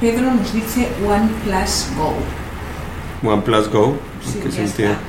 Pedro 0.00 0.32
nos 0.32 0.52
dice 0.52 0.88
OnePlus 1.06 1.88
Go. 1.96 3.30
OnePlus 3.30 3.68
Go, 3.70 3.96
Sí, 4.24 4.40
¿qué 4.42 4.48
ya 4.50 4.54
sentido? 4.66 4.90
está. 4.92 5.00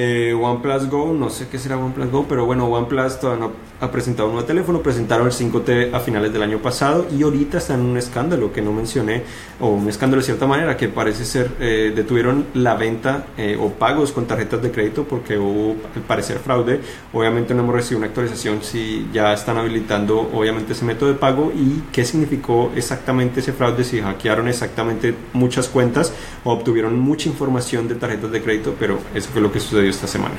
Eh, 0.00 0.32
OnePlus 0.32 0.88
Go, 0.88 1.12
no 1.12 1.28
sé 1.28 1.48
qué 1.48 1.58
será 1.58 1.76
OnePlus 1.76 2.12
Go, 2.12 2.26
pero 2.28 2.46
bueno, 2.46 2.66
OnePlus 2.66 3.18
todavía 3.18 3.46
no 3.46 3.52
ha 3.80 3.90
presentado 3.90 4.28
un 4.28 4.34
nuevo 4.34 4.46
teléfono, 4.46 4.80
presentaron 4.80 5.26
el 5.26 5.32
5T 5.32 5.92
a 5.92 5.98
finales 5.98 6.32
del 6.32 6.42
año 6.42 6.58
pasado 6.58 7.06
y 7.16 7.22
ahorita 7.24 7.58
están 7.58 7.80
en 7.80 7.86
un 7.86 7.96
escándalo 7.96 8.52
que 8.52 8.62
no 8.62 8.72
mencioné, 8.72 9.24
o 9.58 9.70
un 9.70 9.88
escándalo 9.88 10.20
de 10.20 10.26
cierta 10.26 10.46
manera, 10.46 10.76
que 10.76 10.88
parece 10.88 11.24
ser, 11.24 11.50
eh, 11.58 11.92
detuvieron 11.94 12.46
la 12.54 12.74
venta 12.74 13.26
eh, 13.36 13.58
o 13.60 13.70
pagos 13.70 14.12
con 14.12 14.26
tarjetas 14.26 14.62
de 14.62 14.70
crédito 14.70 15.02
porque 15.02 15.36
hubo 15.36 15.74
al 15.94 16.02
parecer 16.02 16.38
fraude, 16.38 16.80
obviamente 17.12 17.52
no 17.52 17.64
hemos 17.64 17.74
recibido 17.74 17.98
una 17.98 18.06
actualización 18.06 18.62
si 18.62 19.08
ya 19.12 19.32
están 19.32 19.58
habilitando 19.58 20.30
obviamente 20.32 20.74
ese 20.74 20.84
método 20.84 21.08
de 21.08 21.16
pago 21.16 21.52
y 21.52 21.82
qué 21.92 22.04
significó 22.04 22.70
exactamente 22.76 23.40
ese 23.40 23.52
fraude, 23.52 23.82
si 23.82 24.00
hackearon 24.00 24.46
exactamente 24.46 25.12
muchas 25.32 25.66
cuentas 25.66 26.12
o 26.44 26.52
obtuvieron 26.52 26.98
mucha 27.00 27.28
información 27.28 27.88
de 27.88 27.96
tarjetas 27.96 28.30
de 28.30 28.42
crédito, 28.42 28.76
pero 28.78 29.00
eso 29.12 29.28
fue 29.32 29.42
lo 29.42 29.50
que 29.50 29.58
sucedió 29.58 29.87
esta 29.90 30.06
semana. 30.06 30.34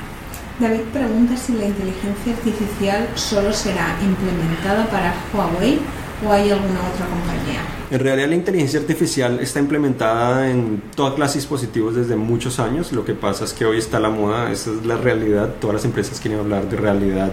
David 0.58 0.82
pregunta 0.92 1.36
si 1.36 1.54
la 1.54 1.64
inteligencia 1.64 2.34
artificial 2.34 3.08
solo 3.14 3.52
será 3.52 3.96
implementada 4.02 4.86
para 4.90 5.14
Huawei 5.32 5.78
o 6.26 6.32
hay 6.32 6.50
alguna 6.50 6.80
otra 6.92 7.06
compañía. 7.06 7.60
En 7.90 7.98
realidad 7.98 8.28
la 8.28 8.36
inteligencia 8.36 8.78
artificial 8.78 9.40
está 9.40 9.58
implementada 9.58 10.48
en 10.48 10.80
toda 10.94 11.16
clase 11.16 11.34
de 11.34 11.40
dispositivos 11.40 11.96
desde 11.96 12.14
muchos 12.14 12.60
años. 12.60 12.92
Lo 12.92 13.04
que 13.04 13.14
pasa 13.14 13.44
es 13.44 13.52
que 13.52 13.64
hoy 13.64 13.78
está 13.78 13.98
la 13.98 14.10
moda, 14.10 14.52
esa 14.52 14.70
es 14.70 14.86
la 14.86 14.96
realidad. 14.96 15.54
Todas 15.60 15.74
las 15.74 15.84
empresas 15.84 16.20
quieren 16.20 16.38
hablar 16.38 16.68
de 16.68 16.76
realidad 16.76 17.32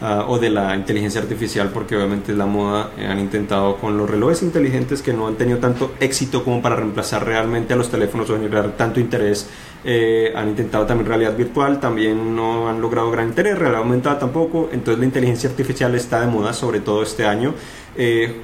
ah, 0.00 0.24
o 0.26 0.38
de 0.38 0.48
la 0.48 0.74
inteligencia 0.74 1.20
artificial 1.20 1.70
porque 1.74 1.94
obviamente 1.94 2.32
es 2.32 2.38
la 2.38 2.46
moda. 2.46 2.92
Eh, 2.96 3.06
han 3.06 3.18
intentado 3.18 3.76
con 3.76 3.98
los 3.98 4.08
relojes 4.08 4.42
inteligentes 4.42 5.02
que 5.02 5.12
no 5.12 5.26
han 5.26 5.34
tenido 5.34 5.58
tanto 5.58 5.92
éxito 6.00 6.42
como 6.42 6.62
para 6.62 6.76
reemplazar 6.76 7.26
realmente 7.26 7.74
a 7.74 7.76
los 7.76 7.90
teléfonos 7.90 8.30
o 8.30 8.36
generar 8.36 8.78
tanto 8.78 9.00
interés. 9.00 9.46
Eh, 9.84 10.32
han 10.34 10.48
intentado 10.48 10.86
también 10.86 11.06
realidad 11.06 11.36
virtual, 11.36 11.80
también 11.80 12.34
no 12.34 12.68
han 12.68 12.80
logrado 12.80 13.10
gran 13.10 13.28
interés, 13.28 13.58
realidad 13.58 13.82
aumentada 13.82 14.18
tampoco. 14.18 14.68
Entonces 14.72 14.98
la 14.98 15.04
inteligencia 15.06 15.50
artificial 15.50 15.94
está 15.94 16.20
de 16.20 16.26
moda, 16.26 16.52
sobre 16.52 16.80
todo 16.80 17.02
este 17.02 17.24
año. 17.24 17.54
Eh, 17.96 18.42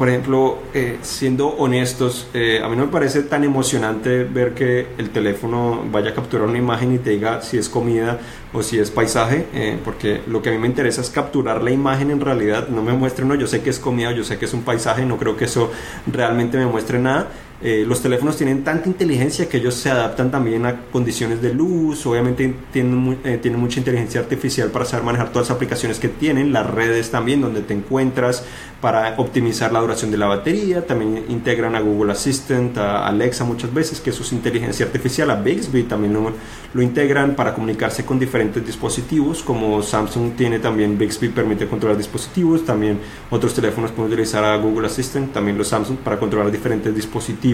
por 0.00 0.08
ejemplo, 0.08 0.60
eh, 0.72 0.96
siendo 1.02 1.48
honestos, 1.48 2.26
eh, 2.32 2.62
a 2.64 2.68
mí 2.70 2.74
no 2.74 2.86
me 2.86 2.90
parece 2.90 3.22
tan 3.24 3.44
emocionante 3.44 4.24
ver 4.24 4.54
que 4.54 4.86
el 4.96 5.10
teléfono 5.10 5.84
vaya 5.92 6.12
a 6.12 6.14
capturar 6.14 6.48
una 6.48 6.56
imagen 6.56 6.94
y 6.94 6.98
te 6.98 7.10
diga 7.10 7.42
si 7.42 7.58
es 7.58 7.68
comida 7.68 8.18
o 8.54 8.62
si 8.62 8.78
es 8.78 8.90
paisaje, 8.90 9.46
eh, 9.52 9.78
porque 9.84 10.22
lo 10.26 10.40
que 10.40 10.48
a 10.48 10.52
mí 10.52 10.58
me 10.58 10.68
interesa 10.68 11.02
es 11.02 11.10
capturar 11.10 11.62
la 11.62 11.70
imagen 11.70 12.10
en 12.10 12.22
realidad, 12.22 12.68
no 12.68 12.82
me 12.82 12.94
muestre 12.94 13.26
uno, 13.26 13.34
yo 13.34 13.46
sé 13.46 13.60
que 13.60 13.68
es 13.68 13.78
comida, 13.78 14.10
yo 14.12 14.24
sé 14.24 14.38
que 14.38 14.46
es 14.46 14.54
un 14.54 14.62
paisaje, 14.62 15.04
no 15.04 15.18
creo 15.18 15.36
que 15.36 15.44
eso 15.44 15.70
realmente 16.10 16.56
me 16.56 16.64
muestre 16.64 16.98
nada. 16.98 17.28
Eh, 17.62 17.84
los 17.86 18.00
teléfonos 18.00 18.38
tienen 18.38 18.64
tanta 18.64 18.88
inteligencia 18.88 19.46
que 19.46 19.58
ellos 19.58 19.74
se 19.74 19.90
adaptan 19.90 20.30
también 20.30 20.64
a 20.64 20.80
condiciones 20.90 21.42
de 21.42 21.52
luz, 21.52 22.06
obviamente 22.06 22.44
eh, 22.44 23.38
tienen 23.42 23.60
mucha 23.60 23.78
inteligencia 23.78 24.22
artificial 24.22 24.70
para 24.70 24.86
saber 24.86 25.04
manejar 25.04 25.30
todas 25.30 25.48
las 25.48 25.56
aplicaciones 25.56 25.98
que 25.98 26.08
tienen, 26.08 26.54
las 26.54 26.66
redes 26.70 27.10
también 27.10 27.42
donde 27.42 27.60
te 27.60 27.74
encuentras 27.74 28.44
para 28.80 29.14
optimizar 29.18 29.72
la 29.72 29.80
duración 29.80 30.10
de 30.10 30.16
la 30.16 30.26
batería, 30.26 30.86
también 30.86 31.26
integran 31.28 31.74
a 31.74 31.80
Google 31.80 32.12
Assistant, 32.12 32.78
a 32.78 33.06
Alexa 33.06 33.44
muchas 33.44 33.74
veces, 33.74 34.00
que 34.00 34.08
eso 34.08 34.22
es 34.22 34.32
inteligencia 34.32 34.86
artificial, 34.86 35.30
a 35.30 35.34
Bixby 35.34 35.82
también 35.82 36.14
lo, 36.14 36.32
lo 36.72 36.80
integran 36.80 37.36
para 37.36 37.52
comunicarse 37.52 38.06
con 38.06 38.18
diferentes 38.18 38.64
dispositivos, 38.64 39.42
como 39.42 39.82
Samsung 39.82 40.34
tiene 40.34 40.60
también 40.60 40.96
Bixby, 40.96 41.28
permite 41.28 41.66
controlar 41.66 41.98
dispositivos, 41.98 42.64
también 42.64 42.98
otros 43.28 43.52
teléfonos 43.52 43.90
pueden 43.90 44.10
utilizar 44.10 44.42
a 44.44 44.56
Google 44.56 44.86
Assistant, 44.86 45.30
también 45.34 45.58
los 45.58 45.68
Samsung 45.68 45.98
para 45.98 46.18
controlar 46.18 46.50
diferentes 46.50 46.94
dispositivos, 46.94 47.49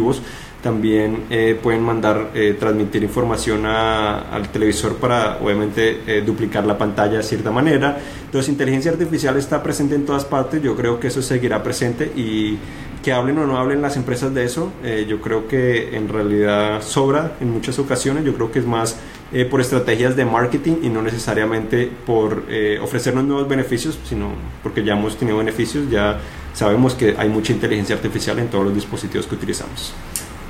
también 0.62 1.24
eh, 1.30 1.56
pueden 1.62 1.82
mandar, 1.82 2.30
eh, 2.34 2.56
transmitir 2.58 3.02
información 3.04 3.66
a- 3.66 4.30
al 4.34 4.48
televisor 4.48 4.96
para 4.96 5.38
obviamente 5.40 6.00
eh, 6.06 6.22
duplicar 6.26 6.66
la 6.66 6.76
pantalla 6.76 7.18
de 7.18 7.22
cierta 7.22 7.50
manera. 7.52 7.98
Entonces 8.24 8.48
inteligencia 8.50 8.90
artificial 8.90 9.36
está 9.36 9.62
presente 9.62 9.94
en 9.94 10.04
todas 10.04 10.24
partes, 10.24 10.60
yo 10.62 10.74
creo 10.74 10.98
que 10.98 11.08
eso 11.08 11.22
seguirá 11.22 11.62
presente 11.62 12.10
y 12.16 12.58
que 13.02 13.12
hablen 13.12 13.38
o 13.38 13.46
no 13.46 13.58
hablen 13.58 13.80
las 13.80 13.96
empresas 13.96 14.34
de 14.34 14.42
eso, 14.44 14.72
yo 15.06 15.20
creo 15.20 15.46
que 15.46 15.96
en 15.96 16.08
realidad 16.08 16.82
sobra 16.82 17.34
en 17.40 17.50
muchas 17.52 17.78
ocasiones, 17.78 18.24
yo 18.24 18.34
creo 18.34 18.50
que 18.50 18.58
es 18.58 18.66
más 18.66 18.96
eh, 19.32 19.44
por 19.44 19.60
estrategias 19.60 20.14
de 20.14 20.24
marketing 20.24 20.76
y 20.82 20.88
no 20.88 21.02
necesariamente 21.02 21.90
por 22.06 22.44
eh, 22.48 22.78
ofrecernos 22.80 23.24
nuevos 23.24 23.48
beneficios, 23.48 23.98
sino 24.04 24.28
porque 24.62 24.84
ya 24.84 24.92
hemos 24.92 25.16
tenido 25.16 25.38
beneficios, 25.38 25.90
ya 25.90 26.20
sabemos 26.52 26.94
que 26.94 27.16
hay 27.18 27.28
mucha 27.28 27.52
inteligencia 27.52 27.96
artificial 27.96 28.38
en 28.38 28.48
todos 28.48 28.64
los 28.64 28.74
dispositivos 28.74 29.26
que 29.26 29.34
utilizamos. 29.34 29.92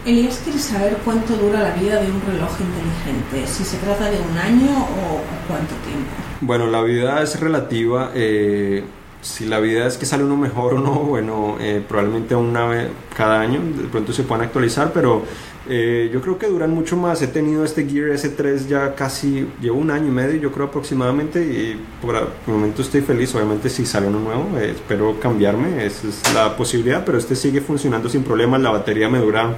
Elías 0.04 0.40
quiere 0.44 0.58
saber 0.58 0.98
cuánto 1.04 1.34
dura 1.36 1.60
la 1.60 1.70
vida 1.72 2.00
de 2.00 2.10
un 2.10 2.20
reloj 2.20 2.50
inteligente, 2.60 3.52
si 3.52 3.64
se 3.64 3.76
trata 3.78 4.10
de 4.10 4.20
un 4.20 4.38
año 4.38 4.70
o, 4.70 5.20
cuánto 5.48 5.74
tiempo. 5.84 6.10
Bueno, 6.40 6.66
la 6.66 6.82
vida 6.82 7.22
es 7.22 7.40
relativa. 7.40 8.12
eh, 8.14 8.84
si 9.26 9.44
la 9.44 9.58
vida 9.58 9.86
es 9.86 9.98
que 9.98 10.06
sale 10.06 10.22
uno 10.22 10.36
mejor 10.36 10.74
o 10.74 10.78
no, 10.78 10.92
bueno, 11.00 11.56
eh, 11.60 11.82
probablemente 11.86 12.36
una 12.36 12.66
vez 12.66 12.88
cada 13.14 13.40
año, 13.40 13.60
de 13.60 13.88
pronto 13.88 14.12
se 14.12 14.22
puedan 14.22 14.44
actualizar, 14.44 14.92
pero 14.92 15.24
eh, 15.68 16.08
yo 16.12 16.20
creo 16.20 16.38
que 16.38 16.46
duran 16.46 16.70
mucho 16.70 16.96
más. 16.96 17.20
He 17.22 17.26
tenido 17.26 17.64
este 17.64 17.88
Gear 17.88 18.10
S3 18.10 18.68
ya 18.68 18.94
casi, 18.94 19.48
llevo 19.60 19.78
un 19.78 19.90
año 19.90 20.06
y 20.06 20.10
medio, 20.12 20.40
yo 20.40 20.52
creo 20.52 20.66
aproximadamente, 20.66 21.44
y 21.44 21.76
por 22.00 22.14
el 22.14 22.24
momento 22.46 22.82
estoy 22.82 23.00
feliz. 23.00 23.34
Obviamente, 23.34 23.68
si 23.68 23.84
sale 23.84 24.06
uno 24.06 24.20
nuevo, 24.20 24.56
eh, 24.58 24.70
espero 24.70 25.18
cambiarme, 25.18 25.84
esa 25.84 26.06
es 26.06 26.32
la 26.32 26.56
posibilidad, 26.56 27.04
pero 27.04 27.18
este 27.18 27.34
sigue 27.34 27.60
funcionando 27.60 28.08
sin 28.08 28.22
problemas. 28.22 28.60
La 28.60 28.70
batería 28.70 29.08
me 29.08 29.18
dura 29.18 29.56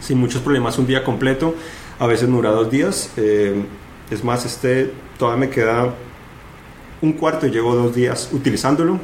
sin 0.00 0.18
muchos 0.18 0.42
problemas 0.42 0.78
un 0.78 0.86
día 0.86 1.04
completo, 1.04 1.54
a 2.00 2.06
veces 2.08 2.28
me 2.28 2.34
dura 2.34 2.50
dos 2.50 2.68
días. 2.70 3.10
es 3.16 4.24
más, 4.24 4.44
este 4.44 4.92
todavía 5.16 5.46
me 5.46 5.50
queda 5.50 5.94
un 7.02 7.12
cuarto 7.14 7.46
llevo 7.46 7.74
dos 7.74 7.94
días 7.94 8.30
utilizándolo. 8.32 8.98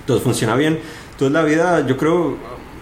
Entonces 0.00 0.22
funciona 0.22 0.54
bien. 0.54 0.78
Entonces 1.12 1.32
la 1.32 1.42
vida, 1.42 1.86
yo 1.86 1.96
creo, 1.96 2.36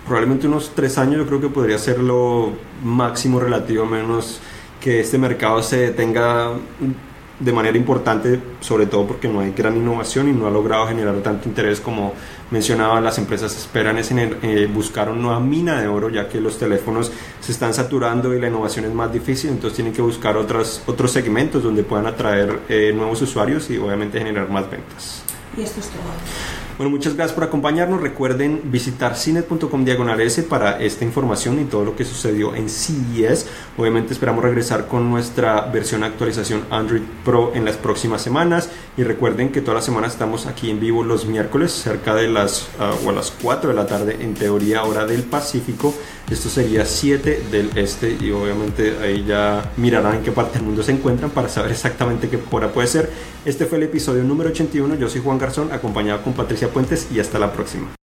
probablemente 0.06 0.46
unos 0.46 0.72
tres 0.74 0.98
años, 0.98 1.16
yo 1.18 1.26
creo 1.26 1.40
que 1.40 1.48
podría 1.48 1.78
ser 1.78 1.98
lo 1.98 2.52
máximo 2.82 3.40
relativo, 3.40 3.86
menos 3.86 4.40
que 4.80 5.00
este 5.00 5.16
mercado 5.16 5.62
se 5.62 5.78
detenga 5.78 6.52
de 7.40 7.52
manera 7.52 7.76
importante, 7.76 8.40
sobre 8.60 8.86
todo 8.86 9.06
porque 9.06 9.26
no 9.28 9.40
hay 9.40 9.52
gran 9.52 9.76
innovación 9.76 10.28
y 10.28 10.32
no 10.32 10.46
ha 10.46 10.50
logrado 10.50 10.86
generar 10.86 11.16
tanto 11.16 11.48
interés 11.48 11.80
como 11.80 12.12
mencionaba, 12.50 13.00
las 13.00 13.18
empresas 13.18 13.56
esperan 13.56 13.98
es 13.98 14.10
en- 14.12 14.36
eh, 14.42 14.68
buscar 14.72 15.08
una 15.08 15.20
nueva 15.20 15.40
mina 15.40 15.80
de 15.80 15.88
oro, 15.88 16.08
ya 16.10 16.28
que 16.28 16.40
los 16.40 16.58
teléfonos 16.58 17.10
se 17.40 17.50
están 17.52 17.74
saturando 17.74 18.32
y 18.34 18.40
la 18.40 18.46
innovación 18.48 18.84
es 18.84 18.92
más 18.94 19.12
difícil, 19.12 19.50
entonces 19.50 19.74
tienen 19.74 19.92
que 19.92 20.02
buscar 20.02 20.36
otros 20.36 20.82
segmentos 21.06 21.62
donde 21.62 21.82
puedan 21.82 22.06
atraer 22.06 22.60
eh, 22.68 22.92
nuevos 22.94 23.20
usuarios 23.22 23.68
y 23.70 23.78
obviamente 23.78 24.18
generar 24.18 24.48
más 24.48 24.70
ventas. 24.70 25.22
Y 25.56 25.62
esto 25.62 25.80
es 25.80 25.88
todo. 25.88 26.02
Bueno, 26.76 26.90
muchas 26.90 27.14
gracias 27.14 27.36
por 27.36 27.44
acompañarnos. 27.44 28.00
Recuerden 28.00 28.62
visitar 28.64 29.14
cinet.com 29.16 29.84
diagonal 29.84 30.20
S 30.20 30.42
para 30.42 30.82
esta 30.82 31.04
información 31.04 31.60
y 31.60 31.66
todo 31.66 31.84
lo 31.84 31.94
que 31.94 32.04
sucedió 32.04 32.56
en 32.56 32.68
CES. 32.68 33.46
Obviamente 33.78 34.12
esperamos 34.12 34.42
regresar 34.42 34.88
con 34.88 35.08
nuestra 35.08 35.60
versión 35.66 36.02
actualización 36.02 36.64
Android 36.70 37.02
Pro 37.24 37.52
en 37.54 37.64
las 37.64 37.76
próximas 37.76 38.22
semanas. 38.22 38.70
Y 38.96 39.04
recuerden 39.04 39.52
que 39.52 39.60
todas 39.60 39.76
las 39.76 39.84
semanas 39.84 40.14
estamos 40.14 40.46
aquí 40.46 40.68
en 40.68 40.80
vivo 40.80 41.04
los 41.04 41.26
miércoles 41.26 41.70
cerca 41.70 42.12
de 42.12 42.26
las 42.26 42.68
ah, 42.80 42.92
o 43.04 43.10
a 43.10 43.12
las 43.12 43.30
4 43.30 43.70
de 43.70 43.76
la 43.76 43.86
tarde 43.86 44.16
en 44.20 44.34
teoría 44.34 44.82
hora 44.82 45.06
del 45.06 45.22
Pacífico. 45.22 45.94
Esto 46.30 46.48
sería 46.48 46.86
7 46.86 47.44
del 47.50 47.76
este 47.76 48.16
y 48.18 48.30
obviamente 48.30 48.96
ahí 49.02 49.24
ya 49.26 49.72
mirarán 49.76 50.16
en 50.16 50.22
qué 50.22 50.32
parte 50.32 50.54
del 50.58 50.66
mundo 50.66 50.82
se 50.82 50.92
encuentran 50.92 51.30
para 51.30 51.50
saber 51.50 51.70
exactamente 51.70 52.28
qué 52.28 52.38
hora 52.50 52.72
puede 52.72 52.88
ser. 52.88 53.10
Este 53.44 53.66
fue 53.66 53.76
el 53.76 53.84
episodio 53.84 54.24
número 54.24 54.48
81. 54.48 54.94
Yo 54.94 55.08
soy 55.10 55.20
Juan 55.20 55.38
Garzón 55.38 55.70
acompañado 55.70 56.22
con 56.22 56.32
Patricia 56.32 56.68
Puentes 56.68 57.08
y 57.14 57.20
hasta 57.20 57.38
la 57.38 57.52
próxima. 57.52 57.88